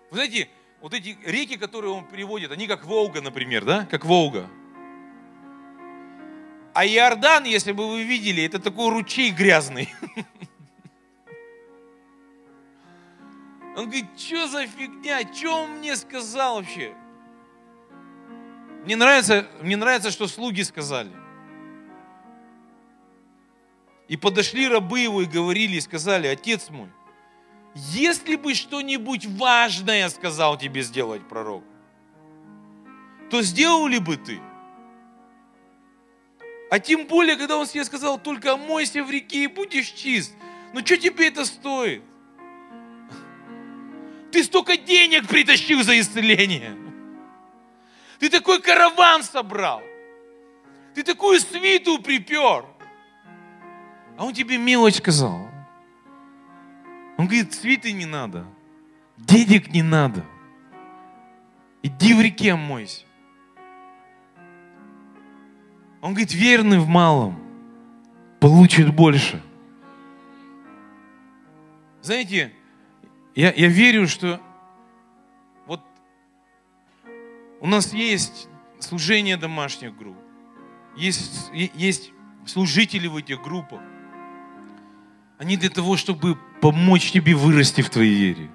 [0.09, 0.49] Вы знаете,
[0.81, 3.85] вот эти реки, которые он приводит, они как Волга, например, да?
[3.85, 4.49] Как Волга.
[6.77, 9.91] А Иордан, если бы вы видели, это такой ручей грязный.
[13.75, 16.93] Он говорит, что за фигня, что он мне сказал вообще?
[18.83, 21.09] Мне нравится, мне нравится, что слуги сказали.
[24.07, 26.91] И подошли рабы его и говорили, и сказали, отец мой,
[27.73, 31.63] если бы что-нибудь важное сказал тебе сделать пророк,
[33.31, 34.39] то сделал ли бы ты?
[36.69, 40.33] А тем более, когда он себе сказал, только омойся в реке и будешь чист.
[40.73, 42.03] Ну что тебе это стоит?
[44.31, 46.77] Ты столько денег притащил за исцеление.
[48.19, 49.81] Ты такой караван собрал.
[50.93, 52.65] Ты такую свиту припер.
[54.17, 55.47] А он тебе мелочь сказал.
[57.17, 58.45] Он говорит, цветы не надо,
[59.17, 60.23] денег не надо.
[61.81, 63.06] Иди в реке мойся.
[66.01, 67.39] Он говорит, верный в малом
[68.39, 69.41] получит больше.
[72.01, 72.53] Знаете,
[73.35, 74.39] я, я верю, что
[75.65, 75.81] вот
[77.59, 78.47] у нас есть
[78.79, 80.17] служение домашних групп,
[80.95, 82.11] есть, есть
[82.45, 83.81] служители в этих группах.
[85.37, 88.49] Они для того, чтобы помочь тебе вырасти в твоей вере.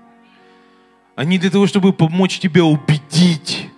[1.15, 3.69] Они для того, чтобы помочь тебе убедить,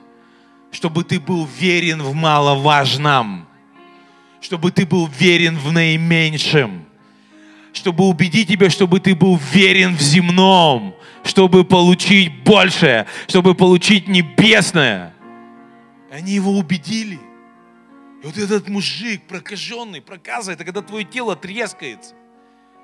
[0.70, 3.46] чтобы ты был верен в маловажном,
[4.44, 6.84] чтобы ты был верен в наименьшем,
[7.72, 15.14] чтобы убедить тебя, чтобы ты был верен в земном, чтобы получить большее, чтобы получить небесное.
[16.10, 17.18] Они его убедили.
[18.22, 22.14] И вот этот мужик прокаженный, проказа, это когда твое тело трескается.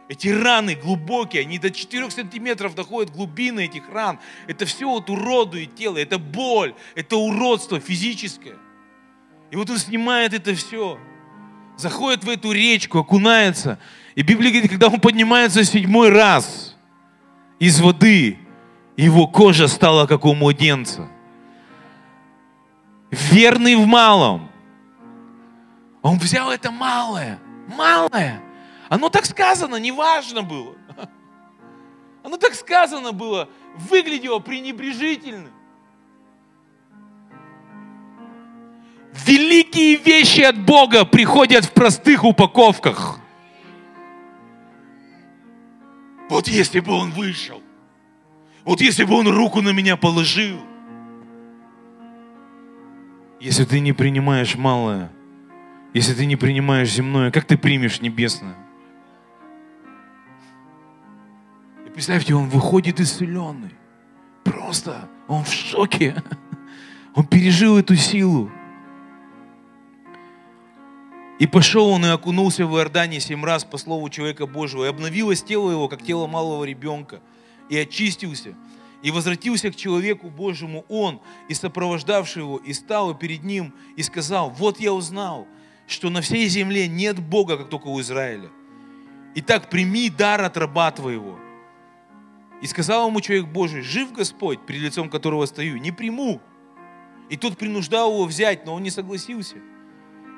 [0.08, 4.18] Эти раны глубокие, они до 4 сантиметров доходят глубины этих ран.
[4.46, 8.56] Это все вот уродует тело, это боль, это уродство физическое.
[9.50, 10.98] И вот он снимает это все,
[11.80, 13.78] заходит в эту речку, окунается.
[14.14, 16.76] И Библия говорит, когда он поднимается седьмой раз
[17.58, 18.38] из воды,
[18.96, 21.08] его кожа стала как у младенца.
[23.10, 24.50] Верный в малом.
[26.02, 28.40] Он взял это малое, малое,
[28.88, 30.74] оно так сказано, неважно было.
[32.22, 35.48] Оно так сказано было, выглядело пренебрежительно.
[39.12, 43.18] Великие вещи от Бога приходят в простых упаковках.
[46.28, 47.60] Вот если бы он вышел,
[48.64, 50.60] вот если бы он руку на меня положил,
[53.40, 55.10] если ты не принимаешь малое,
[55.92, 58.54] если ты не принимаешь земное, как ты примешь небесное?
[61.92, 63.74] Представьте, он выходит исцеленный.
[64.44, 66.14] Просто он в шоке.
[67.14, 68.50] Он пережил эту силу.
[71.40, 74.84] И пошел он и окунулся в Иордане семь раз по слову человека Божьего.
[74.84, 77.20] И обновилось тело его, как тело малого ребенка.
[77.68, 78.54] И очистился.
[79.02, 84.50] И возвратился к человеку Божьему он, и сопровождавший его, и стал перед ним, и сказал,
[84.50, 85.48] вот я узнал,
[85.88, 88.50] что на всей земле нет Бога, как только у Израиля.
[89.34, 91.40] Итак, прими дар от раба твоего–
[92.60, 96.40] и сказал ему человек Божий, жив Господь, перед лицом которого стою, не приму.
[97.30, 99.56] И тот принуждал его взять, но он не согласился.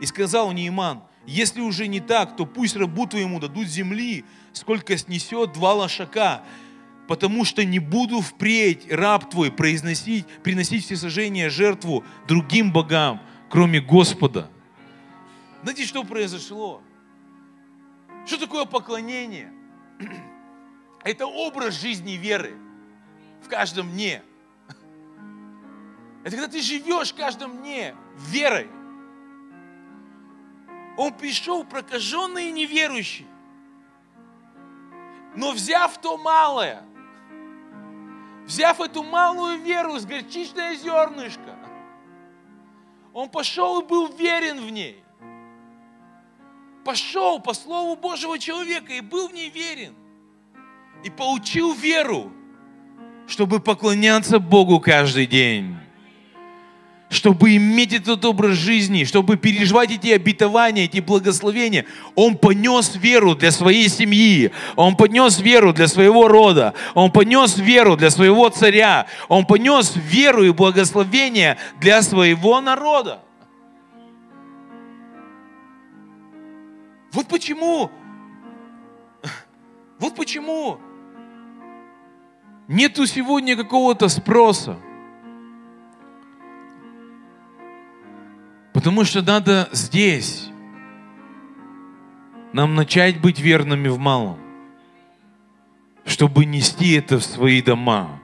[0.02, 5.52] И сказал Нейман, если уже не так, то пусть рабу твоему дадут земли, сколько снесет
[5.52, 6.42] два лошака,
[7.06, 13.80] потому что не буду впредь раб твой произносить, приносить все сожжения жертву другим богам, кроме
[13.80, 14.50] Господа.
[15.62, 16.82] Знаете, что произошло?
[18.26, 19.52] Что такое поклонение?
[21.04, 22.54] Это образ жизни веры
[23.40, 24.20] в каждом дне.
[26.24, 28.66] Это когда ты живешь в каждом дне верой.
[31.02, 33.26] Он пришел прокаженный и неверующий.
[35.34, 36.84] Но взяв то малое,
[38.44, 41.58] взяв эту малую веру с горчичное зернышко,
[43.12, 45.02] он пошел и был верен в ней.
[46.84, 49.96] Пошел по слову Божьего человека и был в ней верен
[51.02, 52.30] и получил веру,
[53.26, 55.81] чтобы поклоняться Богу каждый день
[57.12, 61.84] чтобы иметь этот образ жизни, чтобы переживать эти обетования, эти благословения.
[62.14, 67.96] Он понес веру для своей семьи, он понес веру для своего рода, он понес веру
[67.96, 73.20] для своего царя, он понес веру и благословение для своего народа.
[77.12, 77.90] Вот почему,
[79.98, 80.78] вот почему
[82.68, 84.78] Нету сегодня какого-то спроса.
[88.72, 90.48] Потому что надо здесь
[92.52, 94.38] нам начать быть верными в малом,
[96.04, 98.20] чтобы нести это в свои дома.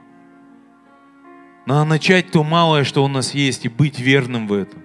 [1.67, 4.83] Надо начать то малое, что у нас есть, и быть верным в этом.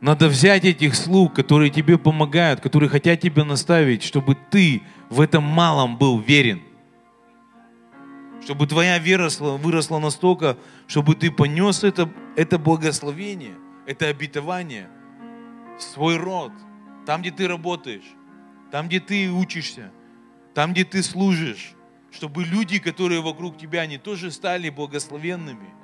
[0.00, 5.42] Надо взять этих слуг, которые тебе помогают, которые хотят тебя наставить, чтобы ты в этом
[5.42, 6.62] малом был верен
[8.42, 14.88] чтобы твоя вера выросла настолько, чтобы ты понес это, это благословение, это обетование
[15.78, 16.52] в свой род,
[17.06, 18.14] там, где ты работаешь,
[18.70, 19.90] там, где ты учишься,
[20.54, 21.74] там, где ты служишь,
[22.10, 25.74] чтобы люди, которые вокруг тебя, они тоже стали благословенными.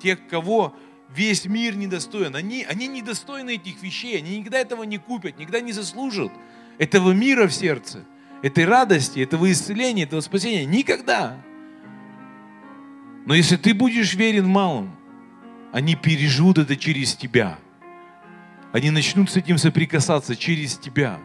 [0.00, 0.74] Тех, кого
[1.14, 2.34] весь мир недостоин.
[2.34, 6.32] Они, они недостойны этих вещей, они никогда этого не купят, никогда не заслужат
[6.78, 8.04] этого мира в сердце,
[8.42, 10.64] этой радости, этого исцеления, этого спасения.
[10.64, 11.36] Никогда.
[13.24, 14.90] Но если ты будешь верен малым,
[15.72, 17.58] они переживут это через тебя.
[18.72, 21.18] Они начнут с этим соприкасаться через тебя.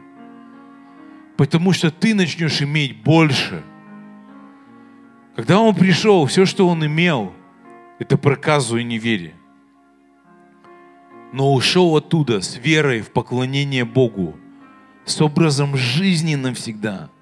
[1.37, 3.63] Потому что ты начнешь иметь больше.
[5.35, 7.33] Когда он пришел, все, что он имел,
[7.99, 9.35] это проказу и неверие.
[11.31, 14.37] Но ушел оттуда с верой в поклонение Богу,
[15.05, 17.09] с образом жизни навсегда–